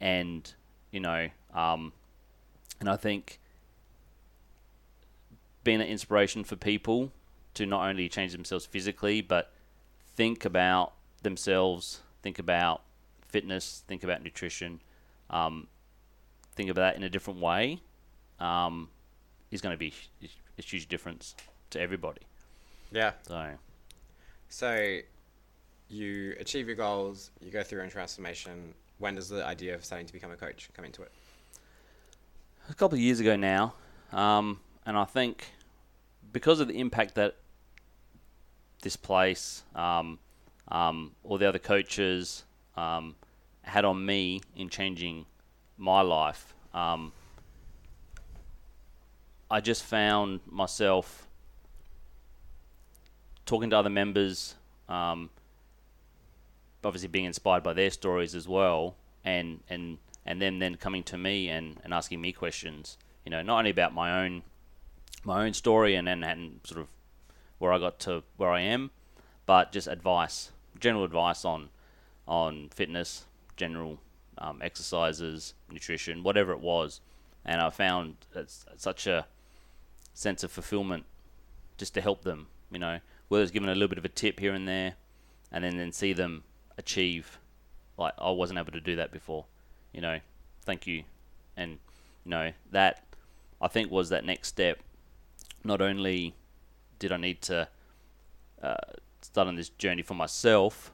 and 0.00 0.52
you 0.90 1.00
know, 1.00 1.28
um, 1.54 1.92
and 2.78 2.88
I 2.88 2.96
think 2.96 3.40
being 5.64 5.80
an 5.80 5.86
inspiration 5.86 6.44
for 6.44 6.56
people 6.56 7.12
to 7.54 7.66
not 7.66 7.88
only 7.88 8.08
change 8.08 8.32
themselves 8.32 8.66
physically, 8.66 9.20
but 9.20 9.52
think 10.14 10.44
about 10.44 10.92
themselves, 11.22 12.00
think 12.22 12.38
about 12.38 12.82
fitness, 13.28 13.82
think 13.86 14.04
about 14.04 14.22
nutrition, 14.22 14.80
um, 15.28 15.66
think 16.54 16.70
about 16.70 16.82
that 16.82 16.96
in 16.96 17.02
a 17.02 17.10
different 17.10 17.40
way, 17.40 17.80
um, 18.38 18.88
is 19.50 19.60
going 19.60 19.74
to 19.74 19.78
be 19.78 19.92
a 20.58 20.62
huge 20.62 20.88
difference 20.88 21.34
to 21.70 21.80
everybody. 21.80 22.20
Yeah. 22.90 23.12
So 23.26 23.50
So 24.48 24.98
you 25.88 26.34
achieve 26.38 26.66
your 26.66 26.76
goals, 26.76 27.30
you 27.40 27.50
go 27.50 27.62
through 27.62 27.76
your 27.78 27.84
own 27.84 27.90
transformation. 27.90 28.74
when 28.98 29.14
does 29.14 29.28
the 29.28 29.44
idea 29.44 29.74
of 29.74 29.82
starting 29.84 30.06
to 30.06 30.12
become 30.12 30.30
a 30.30 30.36
coach 30.36 30.68
come 30.74 30.84
into 30.84 31.02
it? 31.02 31.10
a 32.68 32.74
couple 32.74 32.96
of 32.96 33.00
years 33.00 33.18
ago 33.18 33.34
now, 33.34 33.74
um, 34.12 34.60
and 34.86 34.96
I 34.96 35.04
think 35.04 35.46
because 36.32 36.60
of 36.60 36.68
the 36.68 36.78
impact 36.78 37.16
that 37.16 37.36
this 38.82 38.96
place, 38.96 39.64
um, 39.74 40.18
um, 40.68 41.12
all 41.24 41.36
the 41.36 41.48
other 41.48 41.58
coaches 41.58 42.44
um, 42.76 43.16
had 43.62 43.84
on 43.84 44.04
me 44.06 44.40
in 44.54 44.68
changing 44.68 45.26
my 45.76 46.00
life, 46.00 46.54
um, 46.72 47.12
I 49.50 49.60
just 49.60 49.82
found 49.82 50.40
myself 50.46 51.26
talking 53.50 53.68
to 53.68 53.76
other 53.76 53.90
members, 53.90 54.54
um, 54.88 55.28
obviously 56.84 57.08
being 57.08 57.24
inspired 57.24 57.64
by 57.64 57.72
their 57.72 57.90
stories 57.90 58.36
as 58.36 58.46
well, 58.46 58.94
and 59.24 59.58
and 59.68 59.98
and 60.24 60.40
them 60.40 60.60
then 60.60 60.76
coming 60.76 61.02
to 61.02 61.18
me 61.18 61.48
and, 61.48 61.80
and 61.82 61.92
asking 61.92 62.20
me 62.20 62.32
questions. 62.32 62.96
You 63.24 63.30
know, 63.32 63.42
not 63.42 63.58
only 63.58 63.70
about 63.70 63.92
my 63.92 64.24
own 64.24 64.42
my 65.24 65.44
own 65.44 65.52
story 65.52 65.96
and, 65.96 66.08
and 66.08 66.24
and 66.24 66.60
sort 66.62 66.80
of 66.80 66.86
where 67.58 67.72
I 67.72 67.78
got 67.80 67.98
to 68.00 68.22
where 68.36 68.50
I 68.50 68.60
am, 68.60 68.92
but 69.46 69.72
just 69.72 69.88
advice, 69.88 70.52
general 70.78 71.02
advice 71.02 71.44
on 71.44 71.70
on 72.28 72.68
fitness, 72.72 73.24
general 73.56 73.98
um, 74.38 74.60
exercises, 74.62 75.54
nutrition, 75.68 76.22
whatever 76.22 76.52
it 76.52 76.60
was. 76.60 77.00
And 77.44 77.60
I 77.60 77.70
found 77.70 78.14
it's 78.32 78.64
such 78.76 79.08
a 79.08 79.26
sense 80.14 80.44
of 80.44 80.52
fulfillment 80.52 81.04
just 81.78 81.94
to 81.94 82.00
help 82.00 82.22
them, 82.22 82.46
you 82.70 82.78
know, 82.78 83.00
whether 83.30 83.46
giving 83.46 83.68
a 83.68 83.72
little 83.72 83.88
bit 83.88 83.96
of 83.96 84.04
a 84.04 84.08
tip 84.08 84.40
here 84.40 84.52
and 84.52 84.66
there, 84.66 84.94
and 85.52 85.62
then, 85.62 85.76
then 85.78 85.92
see 85.92 86.12
them 86.12 86.42
achieve, 86.76 87.38
like, 87.96 88.12
I 88.18 88.30
wasn't 88.30 88.58
able 88.58 88.72
to 88.72 88.80
do 88.80 88.96
that 88.96 89.12
before, 89.12 89.46
you 89.92 90.00
know, 90.00 90.18
thank 90.64 90.84
you. 90.86 91.04
And, 91.56 91.78
you 92.24 92.30
know, 92.30 92.50
that 92.72 93.04
I 93.62 93.68
think 93.68 93.88
was 93.88 94.08
that 94.08 94.24
next 94.24 94.48
step. 94.48 94.80
Not 95.62 95.80
only 95.80 96.34
did 96.98 97.12
I 97.12 97.18
need 97.18 97.40
to 97.42 97.68
uh, 98.60 98.74
start 99.20 99.46
on 99.46 99.54
this 99.54 99.68
journey 99.68 100.02
for 100.02 100.14
myself, 100.14 100.92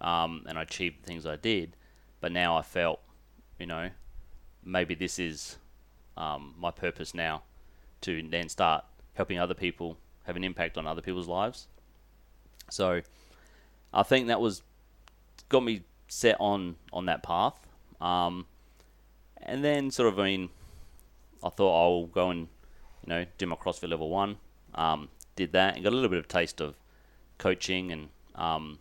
um, 0.00 0.44
and 0.46 0.56
I 0.56 0.62
achieved 0.62 1.02
the 1.02 1.06
things 1.06 1.26
I 1.26 1.34
did, 1.34 1.74
but 2.20 2.30
now 2.30 2.56
I 2.56 2.62
felt, 2.62 3.00
you 3.58 3.66
know, 3.66 3.90
maybe 4.64 4.94
this 4.94 5.18
is 5.18 5.56
um, 6.16 6.54
my 6.56 6.70
purpose 6.70 7.14
now 7.14 7.42
to 8.02 8.22
then 8.30 8.48
start 8.48 8.84
helping 9.14 9.40
other 9.40 9.54
people 9.54 9.96
have 10.24 10.36
an 10.36 10.44
impact 10.44 10.76
on 10.76 10.86
other 10.86 11.02
people's 11.02 11.28
lives. 11.28 11.68
So 12.70 13.02
I 13.92 14.02
think 14.02 14.28
that 14.28 14.40
was 14.40 14.62
got 15.48 15.60
me 15.60 15.82
set 16.08 16.36
on 16.40 16.76
on 16.92 17.06
that 17.06 17.22
path. 17.22 17.58
Um, 18.00 18.46
and 19.38 19.64
then 19.64 19.90
sort 19.90 20.12
of 20.12 20.18
I 20.18 20.24
mean, 20.24 20.48
I 21.42 21.48
thought 21.48 21.82
I'll 21.82 22.06
go 22.06 22.30
and 22.30 22.48
you 23.06 23.08
know 23.08 23.26
do 23.38 23.46
my 23.46 23.56
CrossFit 23.56 23.90
level 23.90 24.10
one. 24.10 24.36
Um, 24.74 25.08
did 25.36 25.52
that 25.52 25.74
and 25.74 25.84
got 25.84 25.92
a 25.92 25.96
little 25.96 26.10
bit 26.10 26.18
of 26.18 26.28
taste 26.28 26.60
of 26.60 26.74
coaching 27.38 27.92
and 27.92 28.08
um, 28.34 28.78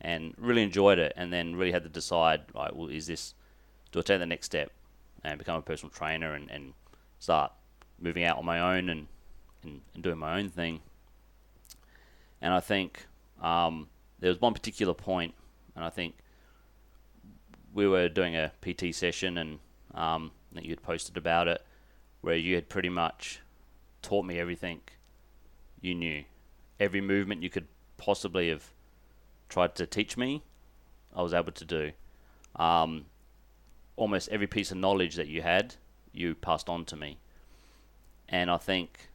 and 0.00 0.34
really 0.36 0.62
enjoyed 0.62 0.98
it. 0.98 1.12
And 1.16 1.32
then 1.32 1.56
really 1.56 1.72
had 1.72 1.82
to 1.84 1.88
decide, 1.88 2.42
right, 2.54 2.74
well, 2.74 2.88
is 2.88 3.06
this 3.06 3.34
do 3.92 4.00
I 4.00 4.02
take 4.02 4.18
the 4.18 4.26
next 4.26 4.46
step 4.46 4.70
and 5.24 5.38
become 5.38 5.56
a 5.56 5.62
personal 5.62 5.90
trainer 5.90 6.34
and, 6.34 6.50
and 6.50 6.74
start 7.18 7.52
moving 7.98 8.24
out 8.24 8.38
on 8.38 8.44
my 8.44 8.76
own 8.76 8.88
and, 8.88 9.08
and, 9.62 9.80
and 9.94 10.02
doing 10.02 10.18
my 10.18 10.38
own 10.38 10.48
thing. 10.48 10.80
And 12.40 12.52
I 12.52 12.60
think 12.60 13.06
um, 13.42 13.88
there 14.18 14.30
was 14.30 14.40
one 14.40 14.54
particular 14.54 14.94
point, 14.94 15.34
and 15.74 15.84
I 15.84 15.90
think 15.90 16.14
we 17.72 17.86
were 17.86 18.08
doing 18.08 18.36
a 18.36 18.52
PT 18.62 18.94
session, 18.94 19.38
and 19.38 19.58
um, 19.94 20.30
that 20.52 20.64
you 20.64 20.70
had 20.70 20.82
posted 20.82 21.16
about 21.16 21.48
it, 21.48 21.64
where 22.20 22.36
you 22.36 22.54
had 22.54 22.68
pretty 22.68 22.88
much 22.88 23.40
taught 24.02 24.24
me 24.24 24.38
everything 24.38 24.80
you 25.80 25.94
knew, 25.94 26.24
every 26.80 27.00
movement 27.00 27.42
you 27.42 27.50
could 27.50 27.66
possibly 27.96 28.48
have 28.48 28.72
tried 29.48 29.74
to 29.76 29.86
teach 29.86 30.16
me, 30.16 30.42
I 31.14 31.22
was 31.22 31.34
able 31.34 31.52
to 31.52 31.64
do. 31.64 31.92
Um, 32.56 33.06
almost 33.96 34.28
every 34.30 34.46
piece 34.46 34.70
of 34.70 34.76
knowledge 34.76 35.16
that 35.16 35.28
you 35.28 35.42
had, 35.42 35.74
you 36.12 36.34
passed 36.34 36.68
on 36.68 36.84
to 36.86 36.96
me. 36.96 37.18
And 38.28 38.50
I 38.50 38.56
think 38.56 39.07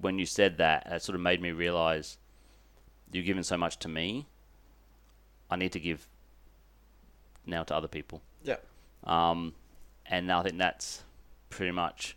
when 0.00 0.18
you 0.18 0.26
said 0.26 0.58
that, 0.58 0.86
that 0.88 1.02
sort 1.02 1.14
of 1.14 1.20
made 1.20 1.40
me 1.40 1.50
realize 1.50 2.18
you've 3.10 3.26
given 3.26 3.42
so 3.42 3.56
much 3.56 3.78
to 3.80 3.88
me. 3.88 4.26
I 5.50 5.56
need 5.56 5.72
to 5.72 5.80
give 5.80 6.08
now 7.46 7.62
to 7.62 7.74
other 7.74 7.88
people. 7.88 8.22
Yeah. 8.42 8.56
Um, 9.04 9.54
and 10.06 10.26
now 10.26 10.40
I 10.40 10.42
think 10.42 10.58
that's 10.58 11.04
pretty 11.50 11.72
much 11.72 12.16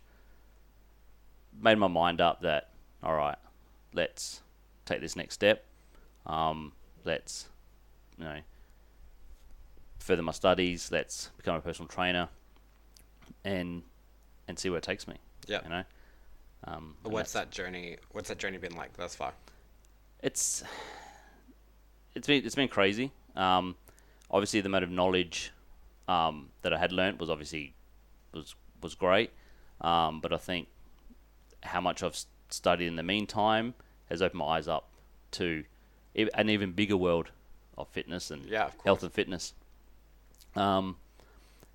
made 1.60 1.78
my 1.78 1.88
mind 1.88 2.20
up 2.20 2.42
that, 2.42 2.70
all 3.02 3.14
right, 3.14 3.36
let's 3.92 4.42
take 4.84 5.00
this 5.00 5.16
next 5.16 5.34
step. 5.34 5.64
Um, 6.26 6.72
let's, 7.04 7.48
you 8.18 8.24
know, 8.24 8.40
further 9.98 10.22
my 10.22 10.32
studies. 10.32 10.90
Let's 10.92 11.30
become 11.36 11.56
a 11.56 11.60
personal 11.60 11.88
trainer, 11.88 12.28
and 13.44 13.82
and 14.46 14.58
see 14.58 14.68
where 14.70 14.78
it 14.78 14.84
takes 14.84 15.08
me. 15.08 15.16
Yeah. 15.46 15.60
You 15.64 15.70
know. 15.70 15.84
Um, 16.64 16.96
What's 17.02 17.32
that 17.32 17.50
journey? 17.50 17.96
What's 18.12 18.28
that 18.28 18.38
journey 18.38 18.58
been 18.58 18.76
like 18.76 18.96
thus 18.96 19.14
far? 19.14 19.32
it's 20.22 20.62
it's 22.14 22.26
been 22.26 22.44
it's 22.44 22.54
been 22.54 22.68
crazy. 22.68 23.10
Um, 23.34 23.74
obviously, 24.30 24.60
the 24.60 24.68
amount 24.68 24.84
of 24.84 24.90
knowledge 24.90 25.52
um, 26.08 26.50
that 26.62 26.72
I 26.72 26.78
had 26.78 26.92
learnt 26.92 27.18
was 27.18 27.28
obviously 27.30 27.74
was 28.32 28.54
was 28.80 28.94
great, 28.94 29.30
um, 29.80 30.20
but 30.20 30.32
I 30.32 30.36
think 30.36 30.68
how 31.62 31.80
much 31.80 32.02
I've 32.02 32.18
studied 32.50 32.86
in 32.86 32.96
the 32.96 33.02
meantime 33.02 33.74
has 34.08 34.20
opened 34.22 34.38
my 34.38 34.44
eyes 34.58 34.68
up 34.68 34.88
to 35.32 35.64
an 36.14 36.50
even 36.50 36.72
bigger 36.72 36.96
world 36.96 37.30
of 37.78 37.88
fitness 37.88 38.30
and 38.30 38.44
Yeah, 38.44 38.66
of 38.66 38.74
health 38.84 39.02
and 39.02 39.12
fitness. 39.12 39.54
Um, 40.54 40.96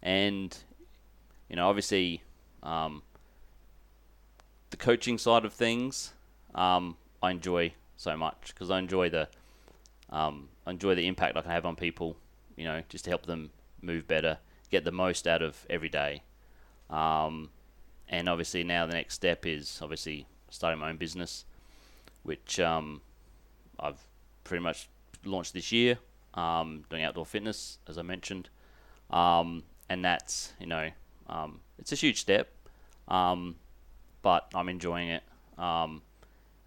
and 0.04 0.56
you 1.50 1.56
know, 1.56 1.68
obviously, 1.68 2.22
um, 2.64 3.02
the 4.70 4.78
coaching 4.78 5.18
side 5.18 5.46
of 5.46 5.54
things, 5.54 6.14
um, 6.56 6.98
I 7.22 7.32
enjoy 7.32 7.74
so 7.96 8.16
much 8.18 8.54
because 8.54 8.70
I 8.70 8.80
enjoy 8.80 9.10
the, 9.10 9.28
um, 10.10 10.50
I 10.66 10.72
enjoy 10.72 10.96
the 10.96 11.08
impact 11.08 11.38
I 11.38 11.42
can 11.42 11.52
have 11.52 11.66
on 11.66 11.76
people. 11.76 12.18
You 12.56 12.66
know, 12.66 12.82
just 12.90 13.06
to 13.06 13.12
help 13.12 13.26
them 13.26 13.52
move 13.82 14.08
better, 14.08 14.40
get 14.72 14.84
the 14.84 14.92
most 14.92 15.28
out 15.28 15.42
of 15.42 15.66
every 15.70 15.90
day. 15.90 16.24
Um, 16.90 17.50
and 18.10 18.28
obviously 18.28 18.64
now 18.64 18.86
the 18.86 18.94
next 18.94 19.14
step 19.14 19.46
is 19.46 19.80
obviously 19.82 20.26
starting 20.50 20.80
my 20.80 20.90
own 20.90 20.98
business, 20.98 21.46
which 22.24 22.60
um, 22.60 23.02
I've 23.80 24.00
pretty 24.44 24.64
much 24.64 24.90
launched 25.24 25.54
this 25.54 25.72
year. 25.72 26.00
Um, 26.34 26.84
doing 26.90 27.04
outdoor 27.04 27.26
fitness, 27.26 27.80
as 27.88 27.98
I 27.98 28.04
mentioned, 28.04 28.50
um, 29.10 29.64
and 29.90 30.06
that's 30.06 30.54
you 30.60 30.68
know 30.68 30.92
it's 31.80 31.92
a 31.92 31.96
huge 31.96 32.20
step, 32.20 32.52
um, 33.08 33.56
but 34.22 34.48
I'm 34.54 34.70
enjoying 34.70 35.10
it, 35.10 35.24
um, 35.58 36.02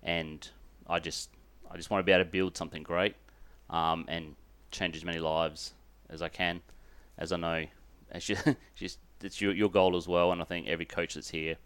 and 0.02 0.48
I 0.86 0.98
just 0.98 1.30
I 1.70 1.76
just 1.76 1.90
want 1.90 2.00
to 2.00 2.04
be 2.04 2.12
able 2.12 2.24
to 2.24 2.30
build 2.30 2.56
something 2.56 2.82
great, 2.82 3.14
um, 3.68 4.04
and 4.08 4.36
change 4.70 4.96
as 4.96 5.04
many 5.04 5.18
lives 5.18 5.72
as 6.08 6.22
I 6.22 6.28
can, 6.28 6.60
as 7.18 7.32
I 7.32 7.36
know, 7.36 7.66
as 8.10 8.28
you, 8.28 8.36
just 8.74 8.98
it's 9.22 9.40
your 9.40 9.52
your 9.52 9.70
goal 9.70 9.96
as 9.96 10.08
well, 10.08 10.32
and 10.32 10.40
I 10.40 10.44
think 10.44 10.68
every 10.68 10.86
coach 10.86 11.14
that's 11.14 11.30
here, 11.30 11.56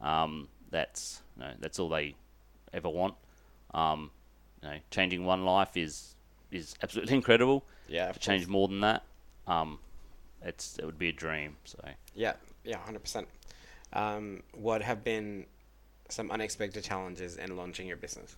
um, 0.00 0.48
that's 0.70 1.22
you 1.36 1.44
know, 1.44 1.52
that's 1.60 1.78
all 1.78 1.88
they 1.88 2.14
ever 2.72 2.88
want. 2.88 3.14
Um, 3.74 4.10
you 4.62 4.68
know, 4.68 4.76
changing 4.90 5.24
one 5.24 5.44
life 5.44 5.76
is 5.76 6.14
is 6.50 6.74
absolutely 6.82 7.14
incredible. 7.20 7.64
Yeah, 7.88 8.10
to 8.12 8.18
change 8.18 8.46
more 8.46 8.68
than 8.68 8.80
that, 8.80 9.04
um, 9.46 9.78
it's 10.42 10.78
it 10.78 10.84
would 10.84 10.98
be 10.98 11.08
a 11.08 11.12
dream. 11.12 11.56
So 11.64 11.78
Yeah, 12.14 12.34
yeah, 12.64 12.78
hundred 12.78 13.00
percent. 13.02 13.28
Um, 13.96 14.42
what 14.52 14.82
have 14.82 15.02
been 15.02 15.46
some 16.10 16.30
unexpected 16.30 16.84
challenges 16.84 17.36
in 17.38 17.56
launching 17.56 17.88
your 17.88 17.96
business? 17.96 18.36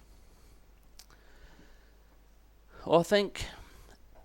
Well, 2.87 3.01
I 3.01 3.03
think 3.03 3.45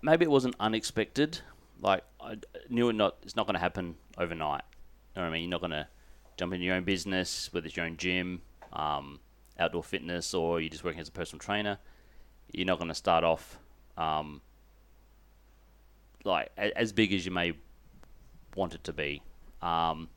maybe 0.00 0.24
it 0.24 0.30
wasn't 0.30 0.54
unexpected. 0.60 1.40
Like 1.80 2.04
I 2.20 2.36
knew 2.68 2.88
it 2.88 2.92
not 2.92 3.16
it's 3.24 3.34
not 3.34 3.46
going 3.46 3.54
to 3.54 3.60
happen 3.60 3.96
overnight. 4.16 4.62
You 5.14 5.22
know 5.22 5.28
what 5.28 5.28
I 5.28 5.32
mean? 5.32 5.42
You're 5.42 5.50
not 5.50 5.60
going 5.60 5.72
to 5.72 5.88
jump 6.36 6.52
into 6.52 6.64
your 6.64 6.76
own 6.76 6.84
business, 6.84 7.52
whether 7.52 7.66
it's 7.66 7.76
your 7.76 7.84
own 7.84 7.96
gym, 7.96 8.40
um, 8.72 9.18
outdoor 9.58 9.82
fitness, 9.82 10.34
or 10.34 10.60
you're 10.60 10.70
just 10.70 10.84
working 10.84 11.00
as 11.00 11.08
a 11.08 11.12
personal 11.12 11.40
trainer. 11.40 11.78
You're 12.52 12.66
not 12.66 12.78
going 12.78 12.88
to 12.88 12.94
start 12.94 13.24
off 13.24 13.58
um, 13.98 14.40
like 16.24 16.52
as 16.56 16.92
big 16.92 17.12
as 17.12 17.26
you 17.26 17.32
may 17.32 17.54
want 18.54 18.74
it 18.74 18.84
to 18.84 18.92
be. 18.92 19.20
Um, 19.60 20.08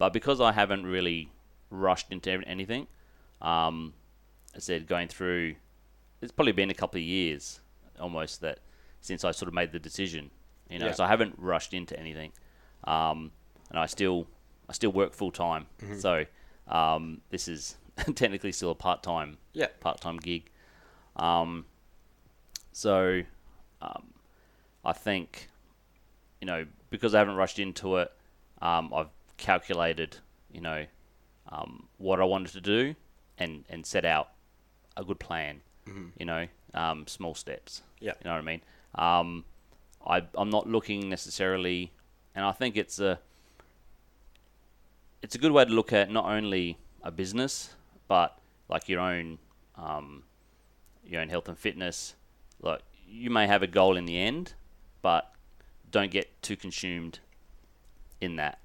but 0.00 0.14
because 0.14 0.40
I 0.40 0.50
haven't 0.52 0.84
really 0.86 1.30
rushed 1.68 2.10
into 2.10 2.30
anything, 2.46 2.86
um, 3.42 3.92
I 4.56 4.58
said 4.58 4.86
going 4.86 5.08
through, 5.08 5.56
it's 6.22 6.32
probably 6.32 6.52
been 6.52 6.70
a 6.70 6.74
couple 6.74 6.98
of 6.98 7.04
years 7.04 7.60
almost 8.00 8.40
that 8.40 8.60
since 9.02 9.24
I 9.24 9.30
sort 9.32 9.48
of 9.48 9.54
made 9.54 9.72
the 9.72 9.78
decision, 9.78 10.30
You 10.70 10.78
know, 10.78 10.86
Yeah. 10.86 10.92
so 10.92 11.04
I 11.04 11.08
haven't 11.08 11.34
rushed 11.38 11.74
into 11.74 11.98
anything, 11.98 12.32
um, 12.84 13.30
and 13.70 13.78
I 13.78 13.86
still 13.86 14.26
I 14.68 14.72
still 14.72 14.92
work 14.92 15.12
full 15.12 15.32
time. 15.32 15.66
Mm-hmm. 15.82 15.98
So 15.98 16.24
um, 16.66 17.20
this 17.30 17.46
is 17.48 17.76
technically 18.14 18.52
still 18.52 18.70
a 18.70 18.74
part 18.74 19.02
time 19.02 19.36
Yeah. 19.52 19.66
part 19.80 20.00
time 20.00 20.16
gig. 20.16 20.50
Um, 21.16 21.66
so 22.72 23.22
um, 23.82 24.04
I 24.84 24.92
think 24.92 25.48
you 26.40 26.46
know 26.46 26.66
because 26.88 27.14
I 27.14 27.18
haven't 27.18 27.36
rushed 27.36 27.58
into 27.58 27.96
it, 27.96 28.10
um, 28.62 28.92
I've 28.94 29.10
calculated 29.40 30.18
you 30.52 30.60
know 30.60 30.86
um, 31.48 31.88
what 31.98 32.20
I 32.20 32.24
wanted 32.24 32.52
to 32.52 32.60
do 32.60 32.94
and 33.38 33.64
and 33.68 33.84
set 33.84 34.04
out 34.04 34.30
a 34.96 35.04
good 35.04 35.18
plan. 35.18 35.60
You 36.18 36.26
know, 36.26 36.46
um, 36.74 37.06
small 37.08 37.34
steps. 37.34 37.82
Yeah. 37.98 38.12
You 38.22 38.30
know 38.30 38.32
what 38.32 38.38
I 38.38 38.42
mean? 38.42 38.60
Um, 38.94 39.44
I 40.06 40.22
I'm 40.34 40.50
not 40.50 40.68
looking 40.68 41.08
necessarily, 41.08 41.92
and 42.34 42.44
I 42.44 42.52
think 42.52 42.76
it's 42.76 43.00
a 43.00 43.18
it's 45.22 45.34
a 45.34 45.38
good 45.38 45.52
way 45.52 45.64
to 45.64 45.70
look 45.70 45.92
at 45.92 46.10
not 46.10 46.26
only 46.26 46.78
a 47.02 47.10
business 47.10 47.74
but 48.10 48.38
like 48.68 48.88
your 48.88 49.00
own 49.00 49.38
um, 49.76 50.22
your 51.06 51.20
own 51.20 51.28
health 51.28 51.48
and 51.48 51.58
fitness. 51.58 52.14
Like 52.60 52.82
you 53.08 53.30
may 53.30 53.46
have 53.46 53.62
a 53.62 53.66
goal 53.66 53.96
in 53.96 54.04
the 54.04 54.18
end, 54.18 54.54
but 55.02 55.32
don't 55.90 56.10
get 56.10 56.42
too 56.42 56.56
consumed 56.56 57.18
in 58.20 58.36
that 58.36 58.59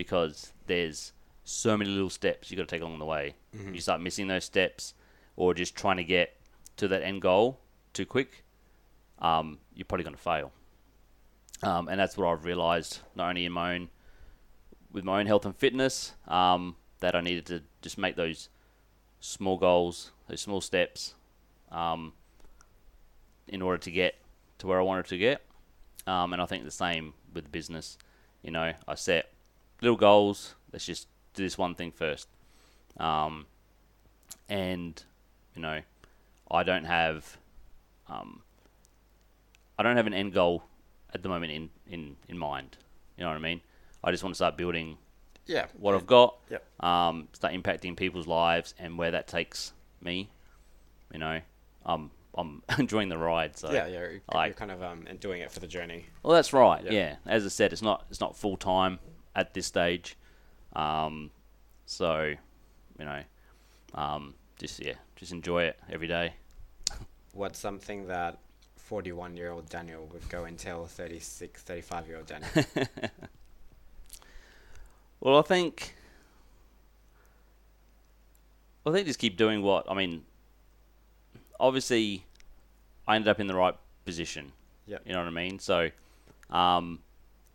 because 0.00 0.54
there's 0.66 1.12
so 1.44 1.76
many 1.76 1.90
little 1.90 2.08
steps 2.08 2.50
you 2.50 2.56
got 2.56 2.66
to 2.66 2.74
take 2.74 2.80
along 2.80 2.98
the 2.98 3.04
way. 3.04 3.34
You 3.74 3.82
start 3.82 4.00
missing 4.00 4.28
those 4.28 4.46
steps, 4.46 4.94
or 5.36 5.52
just 5.52 5.76
trying 5.76 5.98
to 5.98 6.04
get 6.04 6.36
to 6.78 6.88
that 6.88 7.02
end 7.02 7.20
goal 7.20 7.60
too 7.92 8.06
quick, 8.06 8.42
um, 9.18 9.58
you're 9.74 9.84
probably 9.84 10.04
going 10.04 10.16
to 10.16 10.22
fail. 10.22 10.52
Um, 11.62 11.88
and 11.88 12.00
that's 12.00 12.16
what 12.16 12.26
I've 12.28 12.46
realised, 12.46 13.00
not 13.14 13.28
only 13.28 13.44
in 13.44 13.52
my 13.52 13.74
own, 13.74 13.90
with 14.90 15.04
my 15.04 15.20
own 15.20 15.26
health 15.26 15.44
and 15.44 15.54
fitness, 15.54 16.14
um, 16.26 16.76
that 17.00 17.14
I 17.14 17.20
needed 17.20 17.44
to 17.46 17.60
just 17.82 17.98
make 17.98 18.16
those 18.16 18.48
small 19.20 19.58
goals, 19.58 20.12
those 20.28 20.40
small 20.40 20.62
steps, 20.62 21.14
um, 21.70 22.14
in 23.48 23.60
order 23.60 23.76
to 23.76 23.90
get 23.90 24.14
to 24.60 24.66
where 24.66 24.80
I 24.80 24.82
wanted 24.82 25.04
to 25.08 25.18
get. 25.18 25.42
Um, 26.06 26.32
and 26.32 26.40
I 26.40 26.46
think 26.46 26.64
the 26.64 26.70
same 26.70 27.12
with 27.34 27.52
business. 27.52 27.98
You 28.42 28.50
know, 28.50 28.72
I 28.88 28.94
set 28.94 29.30
little 29.80 29.96
goals. 29.96 30.54
Let's 30.72 30.84
just 30.86 31.08
do 31.34 31.42
this 31.42 31.56
one 31.58 31.74
thing 31.74 31.92
first. 31.92 32.28
Um, 32.98 33.46
and 34.48 35.02
you 35.54 35.62
know, 35.62 35.80
I 36.50 36.62
don't 36.62 36.84
have, 36.84 37.36
um, 38.08 38.42
I 39.78 39.82
don't 39.82 39.96
have 39.96 40.06
an 40.06 40.14
end 40.14 40.32
goal 40.32 40.62
at 41.14 41.22
the 41.22 41.28
moment 41.28 41.52
in, 41.52 41.70
in, 41.90 42.16
in 42.28 42.38
mind. 42.38 42.76
You 43.16 43.24
know 43.24 43.30
what 43.30 43.36
I 43.36 43.40
mean? 43.40 43.60
I 44.02 44.10
just 44.10 44.22
want 44.22 44.32
to 44.34 44.36
start 44.36 44.56
building 44.56 44.96
Yeah. 45.46 45.66
what 45.78 45.94
I've 45.94 46.06
got, 46.06 46.36
Yep. 46.50 46.84
um, 46.84 47.28
start 47.32 47.52
impacting 47.54 47.96
people's 47.96 48.26
lives, 48.26 48.74
and 48.78 48.96
where 48.96 49.10
that 49.10 49.26
takes 49.28 49.72
me. 50.00 50.30
You 51.12 51.18
know, 51.18 51.40
I'm 51.84 52.10
I'm 52.36 52.62
enjoying 52.78 53.08
the 53.08 53.18
ride. 53.18 53.56
So 53.58 53.70
Yeah, 53.72 53.86
yeah. 53.86 53.92
You're, 53.98 54.10
you're 54.44 54.54
kind 54.54 54.70
of 54.70 54.82
um, 54.82 55.06
enjoying 55.08 55.42
it 55.42 55.50
for 55.50 55.58
the 55.60 55.66
journey. 55.66 56.06
well, 56.22 56.34
that's 56.34 56.52
right. 56.52 56.82
Yeah. 56.84 56.92
Yeah. 56.92 57.16
As 57.26 57.44
I 57.44 57.48
said, 57.48 57.72
it's 57.72 57.82
not 57.82 58.06
it's 58.10 58.20
not 58.20 58.36
full 58.36 58.56
time 58.56 58.98
at 59.34 59.54
this 59.54 59.66
stage. 59.66 60.16
Um, 60.74 61.30
so, 61.86 62.34
you 62.98 63.04
know, 63.04 63.22
um, 63.94 64.34
just 64.58 64.84
yeah, 64.84 64.94
just 65.16 65.32
enjoy 65.32 65.64
it 65.64 65.78
every 65.90 66.06
day. 66.06 66.34
What's 67.32 67.58
something 67.58 68.08
that 68.08 68.38
41 68.76 69.36
year 69.36 69.50
old 69.50 69.68
Daniel 69.68 70.08
would 70.12 70.28
go 70.28 70.44
and 70.44 70.58
tell 70.58 70.86
36, 70.86 71.62
35 71.62 72.06
year 72.08 72.16
old 72.18 72.26
Daniel? 72.26 72.50
Well, 75.20 75.38
I 75.38 75.42
think 75.42 75.94
I 78.86 78.92
think 78.92 79.06
just 79.06 79.18
keep 79.18 79.36
doing 79.36 79.62
what 79.62 79.84
I 79.88 79.94
mean. 79.94 80.22
Obviously, 81.58 82.24
I 83.06 83.16
ended 83.16 83.28
up 83.28 83.38
in 83.38 83.46
the 83.46 83.54
right 83.54 83.74
position. 84.06 84.52
Yep. 84.86 85.02
You 85.04 85.12
know 85.12 85.18
what 85.18 85.28
I 85.28 85.30
mean. 85.30 85.58
So, 85.58 85.90
um, 86.48 87.00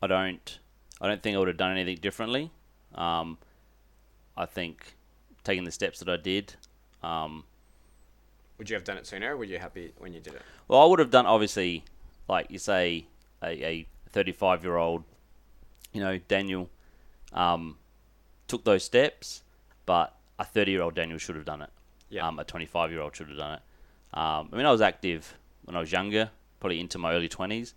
I 0.01 0.07
don't 0.07 0.59
I 1.01 1.07
don't 1.07 1.21
think 1.21 1.35
I 1.35 1.39
would 1.39 1.47
have 1.47 1.57
done 1.57 1.71
anything 1.71 1.97
differently. 1.97 2.51
Um, 2.93 3.37
I 4.37 4.45
think 4.45 4.95
taking 5.43 5.63
the 5.63 5.71
steps 5.71 5.99
that 5.99 6.09
I 6.09 6.17
did. 6.17 6.53
Um, 7.03 7.43
would 8.57 8.69
you 8.69 8.75
have 8.75 8.83
done 8.83 8.97
it 8.97 9.05
sooner 9.05 9.33
or 9.33 9.37
were 9.37 9.43
you 9.43 9.59
happy 9.59 9.93
when 9.97 10.13
you 10.13 10.19
did 10.19 10.33
it? 10.33 10.41
Well, 10.67 10.81
I 10.81 10.85
would 10.85 10.99
have 10.99 11.11
done 11.11 11.25
obviously, 11.25 11.83
like 12.27 12.49
you 12.49 12.57
say, 12.57 13.05
a, 13.43 13.63
a 13.63 13.87
35 14.09 14.63
year 14.63 14.77
old, 14.77 15.03
you 15.93 16.01
know, 16.01 16.17
Daniel, 16.27 16.69
um, 17.33 17.77
took 18.47 18.63
those 18.63 18.83
steps, 18.83 19.43
but 19.85 20.15
a 20.39 20.45
30 20.45 20.71
year 20.71 20.81
old 20.81 20.95
Daniel 20.95 21.17
should 21.17 21.35
have 21.35 21.45
done 21.45 21.61
it. 21.61 21.69
Yeah. 22.09 22.27
Um, 22.27 22.39
a 22.39 22.43
25 22.43 22.91
year 22.91 23.01
old 23.01 23.15
should 23.15 23.27
have 23.27 23.37
done 23.37 23.53
it. 23.53 23.61
Um, 24.17 24.49
I 24.53 24.57
mean, 24.57 24.65
I 24.65 24.71
was 24.71 24.81
active 24.81 25.37
when 25.65 25.75
I 25.75 25.79
was 25.79 25.91
younger, 25.91 26.29
probably 26.59 26.79
into 26.79 26.97
my 26.97 27.13
early 27.13 27.27
20s, 27.27 27.73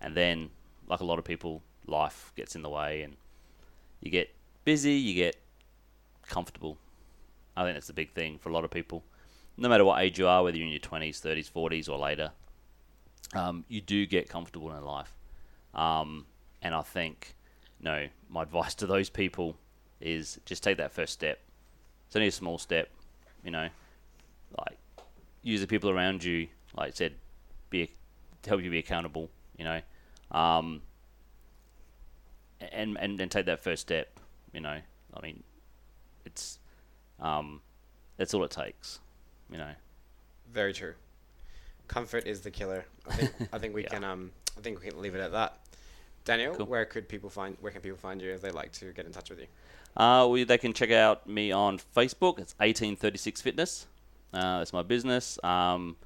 and 0.00 0.16
then, 0.16 0.50
like 0.86 1.00
a 1.00 1.04
lot 1.04 1.18
of 1.18 1.24
people, 1.24 1.62
life 1.90 2.32
gets 2.36 2.56
in 2.56 2.62
the 2.62 2.70
way, 2.70 3.02
and 3.02 3.16
you 4.00 4.10
get 4.10 4.30
busy, 4.64 4.92
you 4.92 5.14
get 5.14 5.36
comfortable. 6.26 6.78
I 7.56 7.64
think 7.64 7.74
that's 7.74 7.88
the 7.88 7.92
big 7.92 8.12
thing 8.12 8.38
for 8.38 8.48
a 8.48 8.52
lot 8.52 8.64
of 8.64 8.70
people. 8.70 9.02
No 9.56 9.68
matter 9.68 9.84
what 9.84 10.00
age 10.00 10.18
you 10.18 10.26
are, 10.26 10.42
whether 10.42 10.56
you're 10.56 10.66
in 10.66 10.72
your 10.72 10.80
20s, 10.80 11.20
30s, 11.20 11.50
40s, 11.50 11.88
or 11.88 11.98
later, 11.98 12.30
um, 13.34 13.64
you 13.68 13.80
do 13.80 14.06
get 14.06 14.28
comfortable 14.28 14.72
in 14.72 14.84
life. 14.84 15.12
Um, 15.74 16.26
and 16.62 16.74
I 16.74 16.82
think, 16.82 17.34
you 17.78 17.84
know, 17.84 18.06
my 18.28 18.42
advice 18.44 18.74
to 18.76 18.86
those 18.86 19.10
people 19.10 19.56
is 20.00 20.40
just 20.46 20.62
take 20.62 20.78
that 20.78 20.92
first 20.92 21.12
step. 21.12 21.38
It's 22.06 22.16
only 22.16 22.28
a 22.28 22.32
small 22.32 22.58
step, 22.58 22.88
you 23.44 23.50
know, 23.50 23.68
like 24.58 24.78
use 25.42 25.60
the 25.60 25.66
people 25.66 25.90
around 25.90 26.24
you, 26.24 26.48
like 26.76 26.88
I 26.88 26.94
said, 26.94 27.14
be 27.68 27.90
to 28.42 28.48
help 28.50 28.62
you 28.62 28.70
be 28.70 28.78
accountable, 28.78 29.28
you 29.56 29.64
know, 29.64 29.80
um, 30.32 30.82
and, 32.60 32.96
and 32.98 33.20
and 33.20 33.30
take 33.30 33.46
that 33.46 33.62
first 33.62 33.82
step, 33.82 34.08
you 34.52 34.60
know. 34.60 34.78
I 35.14 35.20
mean, 35.20 35.42
it's 36.24 36.58
um, 37.20 37.60
that's 38.16 38.34
all 38.34 38.44
it 38.44 38.50
takes, 38.50 39.00
you 39.50 39.58
know. 39.58 39.72
Very 40.52 40.72
true. 40.72 40.94
Comfort 41.88 42.26
is 42.26 42.40
the 42.42 42.50
killer. 42.50 42.84
I 43.08 43.14
think 43.16 43.32
I 43.52 43.58
think 43.58 43.74
we 43.74 43.82
Yeah. 43.84 43.88
can 43.90 44.04
um 44.04 44.30
I 44.56 44.60
think 44.60 44.80
we 44.82 44.88
can 44.90 45.00
leave 45.00 45.14
it 45.14 45.20
at 45.20 45.32
that. 45.32 45.58
Daniel, 46.24 46.54
Cool. 46.54 46.66
where 46.66 46.84
could 46.84 47.08
people 47.08 47.30
find 47.30 47.56
where 47.60 47.72
can 47.72 47.80
people 47.80 47.98
find 47.98 48.20
you 48.20 48.30
if 48.32 48.42
they'd 48.42 48.52
like 48.54 48.72
to 48.72 48.92
get 48.92 49.06
in 49.06 49.12
touch 49.12 49.30
with 49.30 49.40
you? 49.40 49.46
Uh, 49.96 50.26
we, 50.30 50.44
they 50.44 50.58
can 50.58 50.72
check 50.72 50.92
out 50.92 51.26
me 51.26 51.50
on 51.50 51.78
Facebook. 51.78 52.38
It's 52.38 52.54
1836 52.58 53.40
Fitness. 53.40 53.86
Uh, 54.32 54.58
that's 54.58 54.72
my 54.72 54.82
business. 54.82 55.36
Um, 55.42 55.96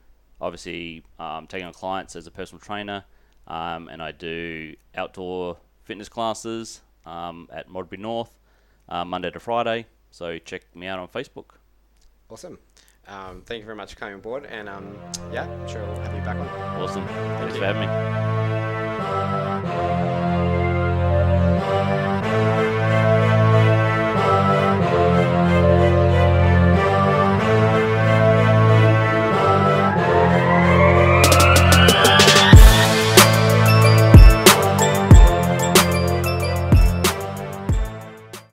obviously, 0.40 1.02
um, 1.18 1.46
taking 1.46 1.66
on 1.66 1.74
clients 1.74 2.16
as 2.16 2.26
a 2.26 2.30
personal 2.30 2.60
trainer, 2.60 3.04
um, 3.46 3.88
and 3.88 4.00
I 4.02 4.12
do 4.12 4.74
outdoor 4.94 5.58
fitness 5.84 6.08
classes 6.08 6.80
um, 7.06 7.48
at 7.52 7.68
Modbury 7.68 8.00
North, 8.00 8.38
uh, 8.88 9.04
Monday 9.04 9.30
to 9.30 9.40
Friday. 9.40 9.86
So 10.10 10.38
check 10.38 10.62
me 10.74 10.86
out 10.86 10.98
on 10.98 11.08
Facebook. 11.08 11.56
Awesome. 12.30 12.58
Um, 13.06 13.42
thank 13.44 13.60
you 13.60 13.66
very 13.66 13.76
much 13.76 13.92
for 13.92 14.00
coming 14.00 14.14
on 14.14 14.20
board 14.20 14.46
and 14.46 14.68
um, 14.68 14.96
yeah, 15.32 15.44
I'm 15.44 15.68
sure 15.68 15.84
we'll 15.84 16.00
have 16.00 16.14
you 16.14 16.20
back 16.22 16.36
on. 16.36 16.48
Awesome. 16.80 17.06
Thanks 17.06 17.54
you. 17.54 17.60
for 17.60 17.66
having 17.66 17.82
me. 17.82 18.33